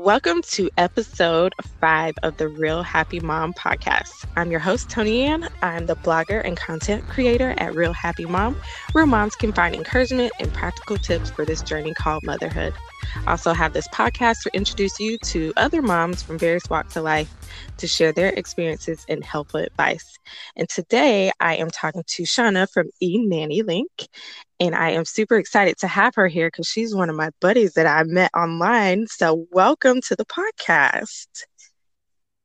Welcome 0.00 0.40
to 0.52 0.70
episode 0.78 1.54
five 1.78 2.14
of 2.22 2.38
the 2.38 2.48
Real 2.48 2.82
Happy 2.82 3.20
Mom 3.20 3.52
podcast. 3.52 4.24
I'm 4.34 4.50
your 4.50 4.58
host, 4.58 4.88
Tony 4.88 5.24
Ann. 5.24 5.46
I'm 5.60 5.84
the 5.84 5.94
blogger 5.94 6.42
and 6.42 6.56
content 6.56 7.06
creator 7.06 7.52
at 7.58 7.74
Real 7.74 7.92
Happy 7.92 8.24
Mom, 8.24 8.56
where 8.92 9.04
moms 9.04 9.36
can 9.36 9.52
find 9.52 9.74
encouragement 9.74 10.32
and 10.40 10.50
practical 10.54 10.96
tips 10.96 11.28
for 11.28 11.44
this 11.44 11.60
journey 11.60 11.92
called 11.92 12.22
motherhood. 12.22 12.72
I 13.26 13.32
also 13.32 13.52
have 13.52 13.72
this 13.72 13.88
podcast 13.88 14.42
to 14.42 14.50
introduce 14.54 14.98
you 15.00 15.18
to 15.18 15.52
other 15.56 15.82
moms 15.82 16.22
from 16.22 16.38
various 16.38 16.68
walks 16.70 16.96
of 16.96 17.04
life 17.04 17.32
to 17.78 17.86
share 17.86 18.12
their 18.12 18.30
experiences 18.30 19.04
and 19.08 19.24
helpful 19.24 19.60
advice. 19.60 20.18
And 20.56 20.68
today 20.68 21.30
I 21.40 21.56
am 21.56 21.70
talking 21.70 22.04
to 22.06 22.22
Shauna 22.22 22.68
from 22.70 22.90
E 23.00 23.18
Nanny 23.18 23.62
Link. 23.62 24.08
And 24.58 24.74
I 24.74 24.90
am 24.90 25.04
super 25.06 25.36
excited 25.36 25.78
to 25.78 25.88
have 25.88 26.14
her 26.16 26.28
here 26.28 26.48
because 26.48 26.66
she's 26.66 26.94
one 26.94 27.08
of 27.08 27.16
my 27.16 27.30
buddies 27.40 27.72
that 27.74 27.86
I 27.86 28.02
met 28.04 28.30
online. 28.36 29.06
So, 29.06 29.46
welcome 29.50 30.00
to 30.02 30.16
the 30.16 30.26
podcast. 30.26 31.44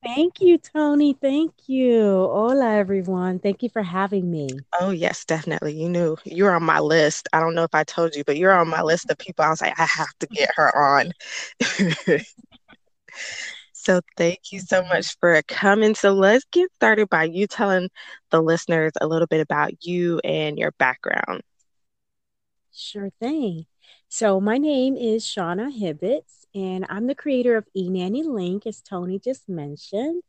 Thank 0.06 0.42
you, 0.42 0.60
Tony. 0.60 1.14
Thank 1.14 1.68
you. 1.68 2.02
Hola, 2.32 2.76
everyone. 2.76 3.40
Thank 3.40 3.64
you 3.64 3.70
for 3.70 3.84
having 3.84 4.30
me. 4.32 4.66
Oh, 4.80 4.92
yes, 4.92 5.26
definitely. 5.26 5.74
You 5.74 5.90
knew 5.90 6.18
you 6.26 6.46
were 6.46 6.52
on 6.52 6.64
my 6.64 6.80
list. 6.80 7.28
I 7.34 7.40
don't 7.40 7.56
know 7.56 7.64
if 7.64 7.74
I 7.74 7.84
told 7.84 8.16
you, 8.16 8.24
but 8.24 8.38
you're 8.38 8.54
on 8.54 8.70
my 8.70 8.84
list 8.84 9.10
of 9.10 9.18
people. 9.18 9.44
I 9.46 9.50
was 9.50 9.62
like, 9.62 9.80
I 9.80 9.86
have 9.86 10.14
to 10.20 10.28
get 10.28 10.50
her 10.56 10.78
on. 10.78 11.12
so, 13.74 14.02
thank 14.18 14.52
you 14.52 14.60
so 14.60 14.84
much 14.84 15.18
for 15.20 15.42
coming. 15.44 15.96
So, 15.96 16.14
let's 16.14 16.46
get 16.52 16.72
started 16.76 17.10
by 17.10 17.26
you 17.26 17.48
telling 17.48 17.90
the 18.32 18.42
listeners 18.42 18.94
a 19.02 19.08
little 19.08 19.28
bit 19.28 19.42
about 19.42 19.86
you 19.86 20.20
and 20.24 20.58
your 20.58 20.72
background. 20.74 21.42
Sure 22.72 23.10
thing. 23.20 23.66
So, 24.08 24.40
my 24.40 24.58
name 24.58 24.96
is 24.98 25.24
Shauna 25.26 25.72
Hibbets, 25.72 26.45
and 26.56 26.86
I'm 26.88 27.06
the 27.06 27.16
creator 27.16 27.58
of 27.58 27.68
eNanny 27.78 28.26
Link, 28.26 28.66
as 28.66 28.82
Tony 28.82 29.20
just 29.20 29.50
mentioned. 29.50 30.24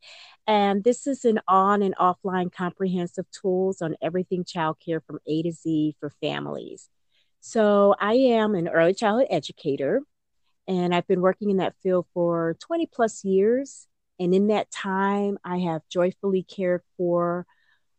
And 0.47 0.83
this 0.83 1.07
is 1.07 1.25
an 1.25 1.41
on 1.47 1.83
and 1.83 1.97
offline 1.97 2.53
comprehensive 2.53 3.27
tools 3.31 3.81
on 3.81 3.95
everything 4.03 4.45
childcare 4.45 5.01
from 5.07 5.21
A 5.27 5.43
to 5.45 5.53
Z 5.53 5.95
for 6.01 6.11
families. 6.21 6.89
So, 7.41 7.95
I 8.01 8.15
am 8.15 8.57
an 8.57 8.67
early 8.67 8.93
childhood 8.93 9.29
educator, 9.31 10.01
and 10.67 10.93
I've 10.93 11.07
been 11.07 11.21
working 11.21 11.51
in 11.51 11.59
that 11.59 11.77
field 11.81 12.07
for 12.13 12.57
20 12.61 12.87
plus 12.87 13.25
years. 13.25 13.87
And 14.19 14.35
in 14.35 14.49
that 14.49 14.71
time, 14.73 15.39
I 15.45 15.59
have 15.59 15.83
joyfully 15.89 16.43
cared 16.43 16.83
for 16.97 17.47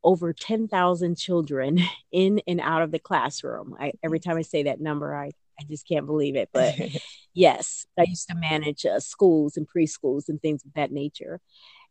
over 0.04 0.34
10,000 0.34 1.18
children 1.18 1.80
in 2.12 2.42
and 2.46 2.60
out 2.60 2.82
of 2.82 2.92
the 2.92 3.00
classroom. 3.00 3.76
I, 3.80 3.94
every 4.04 4.20
time 4.20 4.38
I 4.38 4.42
say 4.42 4.64
that 4.64 4.82
number, 4.82 5.16
I, 5.16 5.32
I 5.60 5.64
just 5.70 5.88
can't 5.88 6.06
believe 6.06 6.36
it. 6.36 6.50
But 6.52 6.76
yes, 7.38 7.86
I 7.98 8.04
used 8.04 8.28
to 8.30 8.36
manage 8.36 8.86
uh, 8.86 9.00
schools 9.00 9.58
and 9.58 9.68
preschools 9.68 10.28
and 10.28 10.42
things 10.42 10.66
of 10.66 10.74
that 10.74 10.92
nature. 10.92 11.40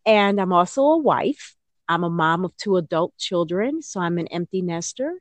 And 0.05 0.41
I'm 0.41 0.53
also 0.53 0.83
a 0.83 0.99
wife. 0.99 1.55
I'm 1.89 2.03
a 2.03 2.11
mom 2.11 2.45
of 2.45 2.57
two 2.57 2.77
adult 2.77 3.17
children, 3.17 3.81
so 3.81 4.01
I'm 4.01 4.19
an 4.19 4.27
empty 4.29 4.61
nester. 4.61 5.21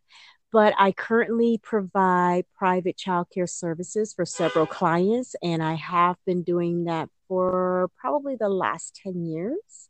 But 0.52 0.73
I 0.80 0.94
currently 0.94 1.59
provide 1.62 2.46
private 2.58 2.98
childcare 2.98 3.50
services 3.50 4.14
for 4.14 4.26
several 4.26 4.66
clients, 4.66 5.36
and 5.44 5.62
I 5.62 5.76
have 5.76 6.16
been 6.26 6.42
doing 6.42 6.86
that 6.86 7.09
for 7.28 7.90
probably 7.98 8.36
the 8.36 8.50
last 8.50 9.00
10 9.03 9.26
years. 9.26 9.90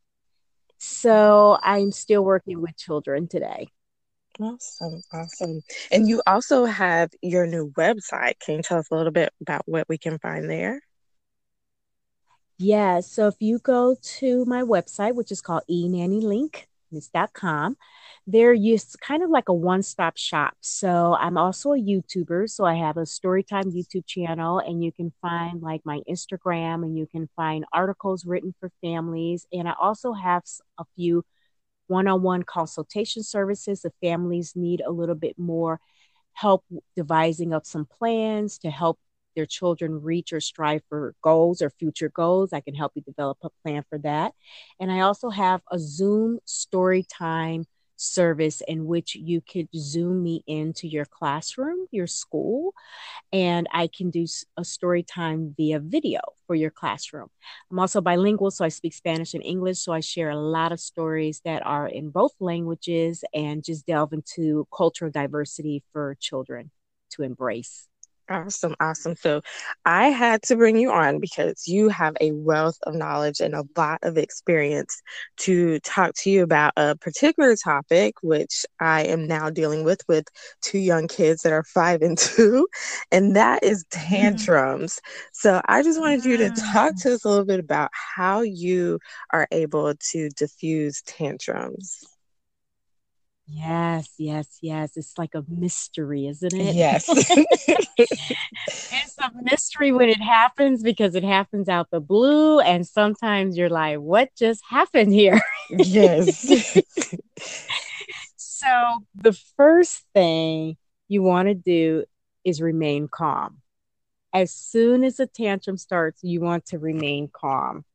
So 0.78 1.58
I'm 1.64 1.92
still 1.94 2.26
working 2.26 2.62
with 2.62 2.76
children 2.76 3.28
today. 3.28 3.70
Awesome. 4.40 5.02
Awesome. 5.14 5.62
And 5.92 6.08
you 6.08 6.22
also 6.28 6.66
have 6.66 7.12
your 7.22 7.48
new 7.48 7.72
website. 7.72 8.40
Can 8.40 8.56
you 8.56 8.62
tell 8.62 8.80
us 8.80 8.88
a 8.92 8.96
little 8.96 9.12
bit 9.12 9.32
about 9.42 9.62
what 9.66 9.88
we 9.88 9.98
can 9.98 10.20
find 10.20 10.50
there? 10.50 10.82
Yeah. 12.58 13.02
So 13.02 13.28
if 13.28 13.36
you 13.40 13.60
go 13.60 13.96
to 14.02 14.46
my 14.46 14.62
website, 14.62 15.16
which 15.16 15.32
is 15.32 15.42
called 15.42 15.64
enannylink.com, 15.70 17.78
they're 18.28 18.54
used 18.54 18.98
kind 19.02 19.24
of 19.24 19.30
like 19.30 19.50
a 19.50 19.54
one-stop 19.54 20.18
shop. 20.18 20.56
So 20.62 21.16
I'm 21.20 21.38
also 21.38 21.74
a 21.74 21.78
YouTuber. 21.78 22.50
So 22.50 22.66
I 22.66 22.76
have 22.76 22.98
a 22.98 23.02
Storytime 23.02 23.76
YouTube 23.76 24.08
channel, 24.08 24.60
and 24.60 24.84
you 24.84 24.92
can 24.92 25.12
find 25.22 25.62
like 25.62 25.82
my 25.86 26.02
Instagram, 26.10 26.84
and 26.84 26.98
you 26.98 27.08
can 27.08 27.30
find 27.36 27.66
articles 27.72 28.26
written 28.26 28.56
for 28.60 28.72
families. 28.82 29.46
And 29.54 29.68
I 29.68 29.74
also 29.80 30.14
have 30.14 30.44
a 30.78 30.86
few 30.96 31.24
one-on-one 31.88 32.44
consultation 32.44 33.24
services 33.24 33.86
if 33.86 33.94
families 34.02 34.54
need 34.56 34.82
a 34.82 34.92
little 34.92 35.16
bit 35.16 35.38
more 35.38 35.80
help 36.34 36.64
devising 36.96 37.54
up 37.54 37.66
some 37.66 37.86
plans 37.86 38.58
to 38.60 38.70
help 38.70 39.00
their 39.36 39.46
children 39.46 40.02
reach 40.02 40.34
or 40.34 40.40
strive 40.40 40.82
for 40.90 41.14
goals 41.22 41.62
or 41.62 41.70
future 41.70 42.10
goals. 42.10 42.54
I 42.54 42.62
can 42.62 42.76
help 42.76 42.94
you 42.96 43.02
develop 43.02 43.38
a 43.44 43.50
plan 43.64 43.84
for 43.90 43.98
that. 44.00 44.34
And 44.80 44.92
I 44.92 45.02
also 45.02 45.30
have 45.30 45.62
a 45.72 45.80
Zoom 45.80 46.40
story 46.46 47.06
time 47.12 47.66
service 47.96 48.62
in 48.68 48.86
which 48.86 49.16
you 49.16 49.42
could 49.42 49.68
zoom 49.76 50.24
me 50.24 50.44
into 50.48 50.88
your 50.88 51.06
classroom, 51.06 51.88
your 51.92 52.08
school, 52.08 52.74
and 53.32 53.68
I 53.72 53.88
can 53.88 54.10
do 54.10 54.26
a 54.58 54.66
story 54.66 55.04
time 55.04 55.54
via 55.58 55.80
video 55.80 56.20
for 56.48 56.56
your 56.56 56.72
classroom. 56.72 57.30
I'm 57.72 57.80
also 57.80 58.02
bilingual, 58.02 58.52
so 58.52 58.66
I 58.66 58.70
speak 58.70 58.94
Spanish 58.94 59.34
and 59.34 59.44
English, 59.44 59.80
so 59.80 59.94
I 59.94 60.00
share 60.00 60.30
a 60.30 60.40
lot 60.40 60.72
of 60.72 60.80
stories 60.80 61.42
that 61.46 61.66
are 61.66 61.88
in 61.88 62.10
both 62.10 62.34
languages 62.40 63.24
and 63.34 63.64
just 63.64 63.86
delve 63.86 64.14
into 64.14 64.68
cultural 64.76 65.12
diversity 65.12 65.84
for 65.92 66.18
children 66.20 66.72
to 67.12 67.24
embrace. 67.24 67.88
Awesome, 68.28 68.74
awesome. 68.80 69.16
So 69.16 69.42
I 69.86 70.08
had 70.08 70.42
to 70.44 70.56
bring 70.56 70.78
you 70.78 70.92
on 70.92 71.20
because 71.20 71.68
you 71.68 71.90
have 71.90 72.18
a 72.20 72.32
wealth 72.32 72.78
of 72.84 72.96
knowledge 72.96 73.40
and 73.40 73.54
a 73.54 73.66
lot 73.78 74.00
of 74.02 74.18
experience 74.18 75.00
to 75.38 75.80
talk 75.82 76.16
to 76.16 76.32
you 76.32 76.42
about 76.42 76.74
a 76.76 76.96
particular 76.96 77.56
topic, 77.56 78.16
which 78.24 78.66
I 78.80 79.04
am 79.04 79.28
now 79.28 79.52
dealing 79.52 79.84
with 79.84 80.02
with 80.08 80.26
two 80.64 80.80
young 80.80 81.08
kids 81.08 81.44
that 81.44 81.54
are 81.54 81.66
five 81.66 82.02
and 82.02 82.18
two, 82.18 82.68
and 83.12 83.36
that 83.36 83.64
is 83.64 83.84
mm-hmm. 83.86 84.16
tantrums. 84.16 85.00
So 85.32 85.62
I 85.68 85.84
just 85.84 86.00
wanted 86.00 86.26
you 86.26 86.38
to 86.38 86.50
talk 86.74 86.96
to 87.02 87.14
us 87.14 87.26
a 87.26 87.30
little 87.30 87.46
bit 87.46 87.60
about 87.60 87.92
how 87.94 88.42
you 88.42 88.98
are 89.32 89.48
able 89.52 89.94
to 90.12 90.30
diffuse 90.30 91.04
tantrums. 91.04 92.15
Yes, 93.48 94.10
yes, 94.18 94.58
yes. 94.62 94.98
It's 94.98 95.18
like 95.18 95.36
a 95.36 95.44
mystery, 95.48 96.28
isn't 96.28 96.54
it? 96.54 96.76
Yes. 96.76 97.08
it's 97.98 99.18
a 99.20 99.32
mystery 99.42 99.92
when 99.92 100.10
it 100.10 100.22
happens 100.22 100.82
because 100.82 101.16
it 101.16 101.24
happens 101.24 101.70
out 101.70 101.92
the 101.92 102.00
blue. 102.00 102.60
And 102.60 102.88
sometimes 102.88 103.58
you're 103.58 103.70
like, 103.70 104.00
what 104.00 104.30
just 104.36 104.64
happened 104.68 105.14
here? 105.14 105.42
yes. 105.70 106.46
so, 108.36 108.68
the 109.16 109.34
first 109.58 110.04
thing 110.14 110.78
you 111.08 111.22
want 111.22 111.48
to 111.48 111.54
do 111.54 112.06
is 112.44 112.62
remain 112.62 113.08
calm. 113.08 113.62
As 114.34 114.52
soon 114.52 115.04
as 115.04 115.20
a 115.20 115.28
tantrum 115.28 115.78
starts, 115.78 116.24
you 116.24 116.42
want 116.42 116.66
to 116.68 116.80
remain 116.80 117.30
calm. 117.32 117.86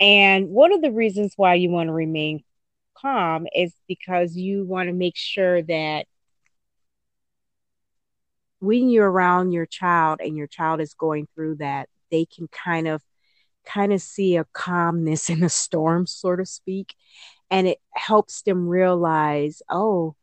And 0.00 0.48
one 0.48 0.72
of 0.72 0.82
the 0.82 0.92
reasons 0.92 1.34
why 1.36 1.54
you 1.54 1.70
want 1.70 1.88
to 1.88 1.92
remain 1.92 2.42
calm 3.00 3.46
is 3.54 3.72
because 3.86 4.36
you 4.36 4.64
want 4.64 4.88
to 4.88 4.92
make 4.92 5.16
sure 5.16 5.62
that 5.62 6.06
when 8.60 8.90
you're 8.90 9.10
around 9.10 9.52
your 9.52 9.66
child 9.66 10.20
and 10.22 10.36
your 10.36 10.46
child 10.46 10.80
is 10.80 10.94
going 10.94 11.28
through 11.34 11.56
that, 11.56 11.88
they 12.10 12.24
can 12.24 12.48
kind 12.48 12.88
of 12.88 13.02
kind 13.64 13.92
of 13.92 14.00
see 14.00 14.36
a 14.36 14.46
calmness 14.52 15.30
in 15.30 15.42
a 15.42 15.48
storm, 15.48 16.06
so 16.06 16.36
to 16.36 16.46
speak. 16.46 16.94
And 17.50 17.66
it 17.66 17.78
helps 17.94 18.42
them 18.42 18.68
realize, 18.68 19.62
oh, 19.70 20.16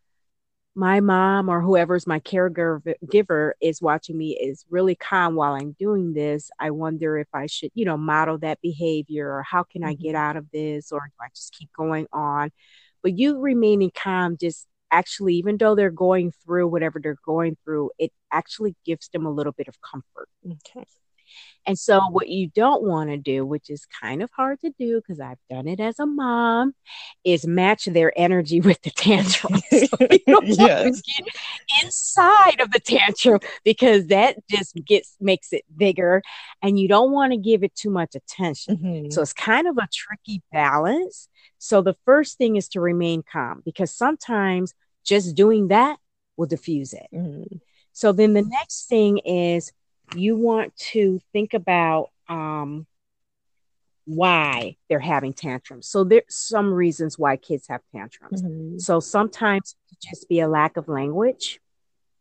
my 0.75 0.99
mom 0.99 1.47
or 1.47 1.61
whoever's 1.61 2.05
my 2.05 2.19
caregiver 2.19 3.51
is 3.61 3.81
watching 3.81 4.17
me 4.17 4.37
is 4.37 4.65
really 4.69 4.95
calm 4.95 5.35
while 5.35 5.53
I'm 5.53 5.71
doing 5.79 6.13
this. 6.13 6.51
I 6.59 6.71
wonder 6.71 7.17
if 7.17 7.29
I 7.33 7.45
should, 7.45 7.71
you 7.73 7.85
know, 7.85 7.97
model 7.97 8.37
that 8.39 8.59
behavior 8.61 9.31
or 9.31 9.43
how 9.43 9.63
can 9.63 9.85
I 9.85 9.93
get 9.93 10.15
mm-hmm. 10.15 10.17
out 10.17 10.35
of 10.35 10.51
this 10.51 10.91
or 10.91 10.99
do 10.99 11.15
I 11.21 11.27
just 11.33 11.55
keep 11.57 11.71
going 11.73 12.07
on? 12.11 12.51
But 13.01 13.17
you 13.17 13.39
remaining 13.39 13.91
calm 13.95 14.35
just 14.37 14.67
actually, 14.91 15.35
even 15.35 15.57
though 15.57 15.75
they're 15.75 15.91
going 15.91 16.33
through 16.43 16.67
whatever 16.67 16.99
they're 17.01 17.17
going 17.25 17.57
through, 17.63 17.91
it 17.97 18.11
actually 18.31 18.75
gives 18.85 19.07
them 19.09 19.25
a 19.25 19.31
little 19.31 19.53
bit 19.53 19.69
of 19.69 19.75
comfort. 19.81 20.27
Okay. 20.45 20.85
And 21.67 21.79
so, 21.79 21.99
what 22.09 22.29
you 22.29 22.47
don't 22.47 22.83
want 22.83 23.09
to 23.09 23.17
do, 23.17 23.45
which 23.45 23.69
is 23.69 23.87
kind 24.01 24.21
of 24.21 24.29
hard 24.31 24.59
to 24.61 24.71
do 24.77 25.01
because 25.01 25.19
I've 25.19 25.39
done 25.49 25.67
it 25.67 25.79
as 25.79 25.99
a 25.99 26.05
mom, 26.05 26.75
is 27.23 27.47
match 27.47 27.85
their 27.85 28.13
energy 28.15 28.61
with 28.61 28.81
the 28.83 28.91
tantrum. 28.91 29.55
So 29.69 29.97
you 29.99 30.19
don't 30.27 30.47
yes. 30.47 31.01
get 31.01 31.27
inside 31.83 32.59
of 32.59 32.71
the 32.71 32.79
tantrum 32.79 33.39
because 33.63 34.07
that 34.07 34.37
just 34.49 34.75
gets 34.85 35.15
makes 35.19 35.53
it 35.53 35.63
bigger, 35.75 36.21
and 36.61 36.79
you 36.79 36.87
don't 36.87 37.11
want 37.11 37.33
to 37.33 37.37
give 37.37 37.63
it 37.63 37.73
too 37.75 37.89
much 37.89 38.15
attention. 38.15 38.77
Mm-hmm. 38.77 39.11
So 39.11 39.21
it's 39.21 39.33
kind 39.33 39.67
of 39.67 39.77
a 39.77 39.87
tricky 39.91 40.43
balance. 40.51 41.29
So 41.57 41.81
the 41.81 41.95
first 42.05 42.37
thing 42.37 42.57
is 42.57 42.69
to 42.69 42.81
remain 42.81 43.23
calm 43.23 43.63
because 43.65 43.91
sometimes 43.91 44.73
just 45.03 45.35
doing 45.35 45.69
that 45.69 45.97
will 46.37 46.47
diffuse 46.47 46.93
it. 46.93 47.07
Mm-hmm. 47.13 47.57
So 47.93 48.11
then 48.11 48.33
the 48.33 48.41
next 48.41 48.87
thing 48.87 49.19
is 49.19 49.71
you 50.15 50.35
want 50.35 50.75
to 50.77 51.19
think 51.33 51.53
about 51.53 52.09
um, 52.27 52.85
why 54.05 54.77
they're 54.87 54.99
having 54.99 55.33
tantrums. 55.33 55.87
So 55.87 56.03
there's 56.03 56.23
some 56.29 56.73
reasons 56.73 57.17
why 57.17 57.37
kids 57.37 57.67
have 57.67 57.81
tantrums. 57.91 58.41
Mm-hmm. 58.41 58.77
So 58.79 58.99
sometimes 58.99 59.75
it 59.75 59.89
could 59.89 60.09
just 60.09 60.29
be 60.29 60.39
a 60.39 60.47
lack 60.47 60.77
of 60.77 60.87
language, 60.87 61.59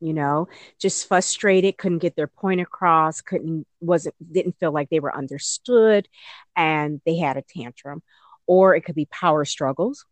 you 0.01 0.15
know, 0.15 0.49
just 0.81 1.07
frustrated, 1.07 1.77
couldn't 1.77 1.99
get 1.99 2.17
their 2.17 2.27
point 2.27 2.61
across, 2.61 3.21
couldn't 3.21 3.67
wasn't 3.81 4.15
didn't 4.33 4.59
feel 4.59 4.73
like 4.73 4.89
they 4.91 5.01
were 5.01 5.15
understood 5.15 6.09
and 6.57 7.01
they 7.05 7.17
had 7.17 7.37
a 7.37 7.43
tantrum. 7.43 8.03
Or 8.47 8.75
it 8.75 8.83
could 8.83 8.95
be 8.95 9.07
power 9.07 9.45
struggles. 9.45 10.05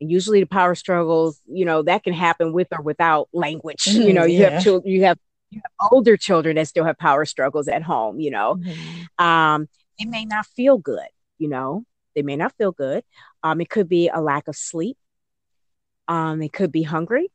And 0.00 0.10
usually 0.10 0.40
the 0.40 0.46
power 0.46 0.74
struggles, 0.74 1.40
you 1.46 1.64
know, 1.64 1.82
that 1.82 2.04
can 2.04 2.12
happen 2.12 2.52
with 2.52 2.68
or 2.70 2.82
without 2.82 3.28
language. 3.32 3.84
Mm-hmm, 3.84 4.02
you 4.02 4.12
know, 4.12 4.24
you 4.24 4.40
yeah. 4.40 4.50
have 4.50 4.62
children, 4.62 4.92
you 4.92 5.04
have 5.04 5.18
you 5.50 5.60
have 5.64 5.90
older 5.92 6.16
children 6.16 6.56
that 6.56 6.68
still 6.68 6.84
have 6.84 6.98
power 6.98 7.24
struggles 7.24 7.68
at 7.68 7.82
home, 7.82 8.20
you 8.20 8.30
know. 8.30 8.56
Mm-hmm. 8.56 9.24
Um, 9.24 9.68
it 9.98 10.08
may 10.08 10.24
not 10.24 10.46
feel 10.46 10.78
good 10.78 11.08
you 11.38 11.48
know, 11.48 11.84
they 12.14 12.22
may 12.22 12.36
not 12.36 12.52
feel 12.58 12.72
good. 12.72 13.04
Um, 13.42 13.60
it 13.60 13.70
could 13.70 13.88
be 13.88 14.08
a 14.08 14.20
lack 14.20 14.48
of 14.48 14.56
sleep. 14.56 14.98
Um, 16.08 16.42
it 16.42 16.52
could 16.52 16.72
be 16.72 16.82
hungry, 16.82 17.30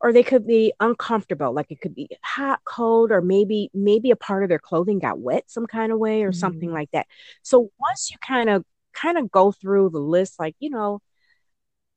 or 0.00 0.12
they 0.12 0.22
could 0.22 0.46
be 0.46 0.72
uncomfortable. 0.80 1.52
Like 1.52 1.70
it 1.70 1.80
could 1.80 1.94
be 1.94 2.08
hot, 2.22 2.60
cold, 2.64 3.12
or 3.12 3.20
maybe 3.20 3.70
maybe 3.72 4.10
a 4.10 4.16
part 4.16 4.42
of 4.42 4.48
their 4.48 4.58
clothing 4.58 4.98
got 4.98 5.18
wet 5.18 5.44
some 5.46 5.66
kind 5.66 5.92
of 5.92 5.98
way, 5.98 6.22
or 6.22 6.30
mm-hmm. 6.30 6.38
something 6.38 6.72
like 6.72 6.90
that. 6.92 7.06
So 7.42 7.70
once 7.78 8.10
you 8.10 8.16
kind 8.26 8.50
of 8.50 8.64
kind 8.92 9.18
of 9.18 9.30
go 9.30 9.52
through 9.52 9.90
the 9.90 9.98
list, 9.98 10.38
like 10.38 10.56
you 10.58 10.70
know, 10.70 11.00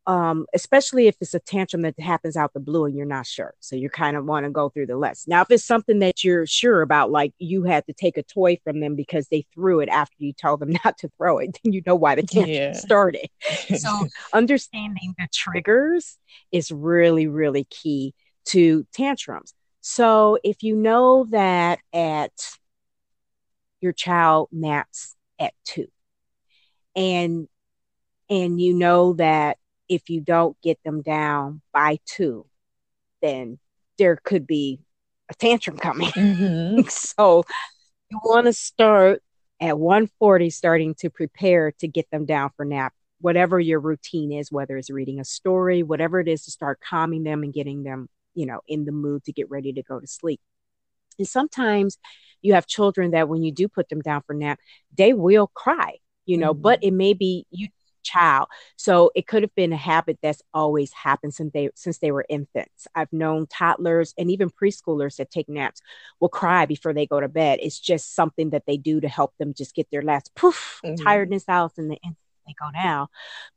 um, 0.08 0.46
especially 0.56 1.08
if 1.08 1.16
it's 1.22 1.34
a 1.34 1.40
tantrum 1.40 1.84
that 1.84 2.00
happens 2.00 2.36
out 2.36 2.54
the 2.54 2.60
blue 2.60 2.86
and 2.86 2.96
you're 2.96 3.06
not 3.06 3.28
sure. 3.28 3.54
So 3.60 3.76
you 3.76 3.90
kind 3.90 4.18
of 4.18 4.26
want 4.26 4.46
to 4.46 4.50
go 4.50 4.70
through 4.70 4.88
the 4.88 4.98
list. 4.98 5.28
Now, 5.28 5.42
if 5.42 5.52
it's 5.52 5.64
something 5.64 6.00
that 6.00 6.24
you're 6.24 6.48
sure 6.48 6.82
about, 6.82 7.12
like 7.12 7.34
you 7.38 7.64
had 7.64 7.86
to 7.86 7.94
take 7.94 8.18
a 8.18 8.24
toy 8.24 8.58
from 8.64 8.80
them 8.80 8.96
because 8.96 9.28
they 9.28 9.46
threw 9.54 9.82
it 9.82 9.90
after 9.90 10.16
you 10.18 10.34
told 10.34 10.62
them 10.62 10.72
not 10.84 10.98
to 11.00 11.10
throw 11.18 11.38
it, 11.38 11.60
then 11.64 11.74
you 11.74 11.84
know 11.86 11.96
why 11.96 12.16
the 12.16 12.24
tantrum 12.24 12.56
yeah. 12.56 12.74
started. 12.74 13.28
so 13.78 14.08
understanding 14.34 15.14
the 15.18 15.28
triggers 15.34 16.18
is 16.52 16.72
really, 16.72 17.28
really 17.28 17.66
key 17.66 18.16
to 18.46 18.88
tantrums. 18.94 19.54
So 19.82 20.40
if 20.44 20.64
you 20.64 20.76
know 20.76 21.28
that 21.30 21.80
at 21.94 22.32
your 23.80 23.94
child 23.94 24.50
naps 24.52 25.16
at 25.40 25.54
two 25.66 25.88
and 26.96 27.48
and 28.30 28.60
you 28.60 28.74
know 28.74 29.14
that 29.14 29.58
if 29.90 30.10
you 30.10 30.22
don't 30.22 30.56
get 30.62 30.80
them 30.84 31.02
down 31.02 31.62
by 31.74 32.00
two, 32.06 32.46
then 33.22 33.60
there 33.98 34.16
could 34.16 34.48
be 34.48 34.80
a 35.30 35.34
tantrum 35.34 35.78
coming. 35.78 36.10
Mm-hmm. 36.12 36.82
so 36.90 37.44
you 38.10 38.20
want 38.24 38.46
to 38.46 38.54
start 38.54 39.22
at 39.62 39.78
140 39.78 40.50
starting 40.50 40.96
to 40.96 41.10
prepare 41.10 41.72
to 41.80 41.88
get 41.88 42.10
them 42.12 42.26
down 42.26 42.50
for 42.56 42.66
nap 42.66 42.94
whatever 43.22 43.60
your 43.60 43.80
routine 43.80 44.32
is 44.32 44.52
whether 44.52 44.78
it's 44.78 44.90
reading 44.90 45.20
a 45.20 45.26
story 45.26 45.84
whatever 45.84 46.20
it 46.20 46.28
is 46.28 46.46
to 46.46 46.52
start 46.52 46.80
calming 46.80 47.24
them 47.24 47.44
and 47.44 47.54
getting 47.54 47.84
them 47.84 48.08
you 48.34 48.46
know 48.46 48.62
in 48.68 48.86
the 48.86 48.92
mood 48.92 49.24
to 49.24 49.34
get 49.34 49.50
ready 49.50 49.74
to 49.74 49.84
go 49.84 50.00
to 50.00 50.08
sleep 50.08 50.40
and 51.18 51.28
sometimes 51.28 51.98
you 52.42 52.54
have 52.54 52.66
children 52.66 53.12
that 53.12 53.28
when 53.28 53.44
you 53.44 53.52
do 53.52 53.68
put 53.68 53.90
them 53.90 54.02
down 54.02 54.22
for 54.26 54.34
nap 54.34 54.60
they 54.98 55.14
will 55.14 55.48
cry 55.48 55.98
you 56.26 56.38
know 56.38 56.54
mm-hmm. 56.54 56.62
but 56.62 56.84
it 56.84 56.92
may 56.92 57.14
be 57.14 57.46
you 57.52 57.68
child. 58.04 58.48
So 58.76 59.12
it 59.16 59.28
could 59.28 59.44
have 59.44 59.54
been 59.56 59.74
a 59.74 59.78
habit 59.78 60.20
that's 60.22 60.42
always 60.54 60.92
happened 60.94 61.34
since 61.34 61.52
they 61.54 61.70
since 61.76 62.00
they 62.00 62.12
were 62.12 62.26
infants. 62.30 62.88
I've 62.96 63.12
known 63.14 63.48
toddlers 63.48 64.14
and 64.18 64.32
even 64.32 64.50
preschoolers 64.50 65.18
that 65.18 65.32
take 65.32 65.50
naps 65.50 65.82
will 66.20 66.30
cry 66.30 66.66
before 66.66 66.94
they 66.94 67.06
go 67.06 67.20
to 67.20 67.28
bed. 67.28 67.60
It's 67.62 67.80
just 67.80 68.16
something 68.16 68.52
that 68.52 68.64
they 68.66 68.78
do 68.78 69.00
to 69.02 69.08
help 69.08 69.34
them 69.38 69.54
just 69.54 69.76
get 69.76 69.88
their 69.92 70.02
last 70.02 70.34
poof 70.36 70.80
mm-hmm. 70.84 71.04
tiredness 71.04 71.46
out 71.48 71.74
and 71.78 71.92
the, 71.92 71.98
they 72.04 72.56
go 72.60 72.72
down. 72.74 73.08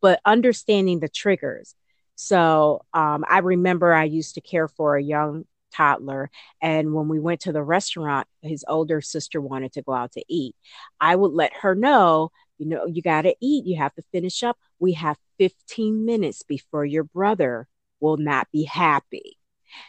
But 0.00 0.20
understanding 0.24 1.00
the 1.00 1.08
triggers. 1.08 1.74
So 2.14 2.84
um, 2.92 3.24
I 3.28 3.38
remember 3.38 3.92
I 3.92 4.04
used 4.04 4.34
to 4.34 4.40
care 4.40 4.68
for 4.68 4.96
a 4.96 5.02
young 5.02 5.44
toddler. 5.72 6.30
And 6.60 6.94
when 6.94 7.08
we 7.08 7.18
went 7.18 7.40
to 7.40 7.52
the 7.52 7.62
restaurant, 7.62 8.28
his 8.42 8.64
older 8.68 9.00
sister 9.00 9.40
wanted 9.40 9.72
to 9.72 9.82
go 9.82 9.92
out 9.92 10.12
to 10.12 10.24
eat. 10.28 10.54
I 11.00 11.16
would 11.16 11.32
let 11.32 11.52
her 11.62 11.74
know 11.74 12.30
you 12.62 12.68
know, 12.68 12.86
you 12.86 13.02
got 13.02 13.22
to 13.22 13.34
eat, 13.40 13.66
you 13.66 13.76
have 13.76 13.92
to 13.94 14.02
finish 14.12 14.44
up. 14.44 14.56
We 14.78 14.92
have 14.92 15.16
15 15.38 16.04
minutes 16.04 16.44
before 16.44 16.84
your 16.84 17.02
brother 17.02 17.66
will 17.98 18.18
not 18.18 18.46
be 18.52 18.62
happy. 18.62 19.36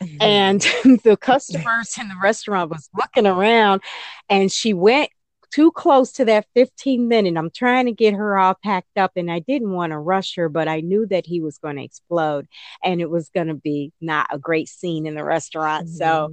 Mm-hmm. 0.02 0.22
And 0.22 0.62
the 1.04 1.18
customers 1.18 1.96
in 2.00 2.08
the 2.08 2.16
restaurant 2.22 2.72
was 2.72 2.90
looking 2.98 3.28
around 3.28 3.84
and 4.28 4.52
she 4.52 4.74
went 4.74 5.12
too 5.52 5.72
close 5.72 6.14
to 6.14 6.26
that 6.26 6.48
15 6.56 7.08
minute. 7.08 7.38
I'm 7.38 7.52
trying 7.52 7.86
to 7.86 7.92
get 7.92 8.16
her 8.16 8.40
all 8.40 8.56
packed 8.64 8.98
up 8.98 9.12
and 9.16 9.32
I 9.32 9.38
didn't 9.38 9.72
want 9.72 9.92
to 9.92 10.00
rush 10.00 10.36
her, 10.36 10.50
but 10.50 10.68
I 10.68 10.80
knew 10.80 11.06
that 11.12 11.28
he 11.28 11.42
was 11.42 11.60
going 11.60 11.76
to 11.76 11.84
explode 11.84 12.48
and 12.84 13.02
it 13.02 13.10
was 13.12 13.30
going 13.30 13.50
to 13.50 13.54
be 13.54 13.94
not 14.02 14.26
a 14.32 14.40
great 14.40 14.68
scene 14.68 15.06
in 15.06 15.14
the 15.14 15.24
restaurant. 15.24 15.90
Mm-hmm. 15.90 15.98
So, 15.98 16.32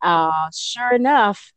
uh, 0.00 0.48
sure 0.54 0.94
enough, 0.94 1.52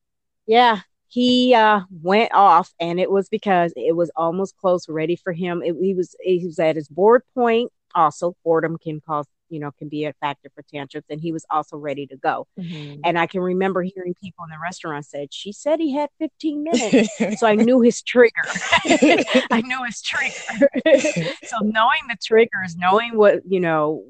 yeah, 0.47 0.81
he 1.15 1.53
uh, 1.53 1.79
went 2.03 2.33
off 2.33 2.73
and 2.77 2.99
it 2.99 3.09
was 3.09 3.29
because 3.29 3.71
it 3.77 3.95
was 3.95 4.11
almost 4.17 4.57
close 4.57 4.89
ready 4.89 5.15
for 5.15 5.31
him. 5.31 5.63
It, 5.63 5.73
he 5.81 5.93
was 5.93 6.13
he 6.19 6.45
was 6.45 6.59
at 6.59 6.75
his 6.75 6.89
board 6.89 7.21
point. 7.33 7.71
Also 7.95 8.35
boredom 8.43 8.77
can 8.77 8.99
cause 8.99 9.25
you 9.47 9.61
know 9.61 9.71
can 9.79 9.87
be 9.87 10.03
a 10.03 10.11
factor 10.19 10.49
for 10.53 10.61
tantrums 10.63 11.05
and 11.09 11.21
he 11.21 11.31
was 11.31 11.45
also 11.49 11.77
ready 11.77 12.05
to 12.07 12.17
go. 12.17 12.47
Mm-hmm. 12.59 12.99
and 13.05 13.17
i 13.17 13.27
can 13.27 13.39
remember 13.39 13.81
hearing 13.81 14.13
people 14.21 14.43
in 14.43 14.49
the 14.49 14.59
restaurant 14.61 15.05
said 15.05 15.33
she 15.33 15.53
said 15.53 15.79
he 15.79 15.93
had 15.93 16.09
15 16.19 16.63
minutes. 16.63 17.09
So 17.39 17.47
i 17.47 17.55
knew 17.55 17.79
his 17.79 18.01
trigger. 18.01 18.43
I 18.85 19.63
knew 19.63 19.83
his 19.85 20.01
trigger. 20.01 20.69
So 21.45 21.59
knowing 21.59 22.01
the 22.09 22.17
triggers 22.21 22.75
knowing 22.75 23.15
what 23.15 23.39
you 23.47 23.61
know 23.61 24.03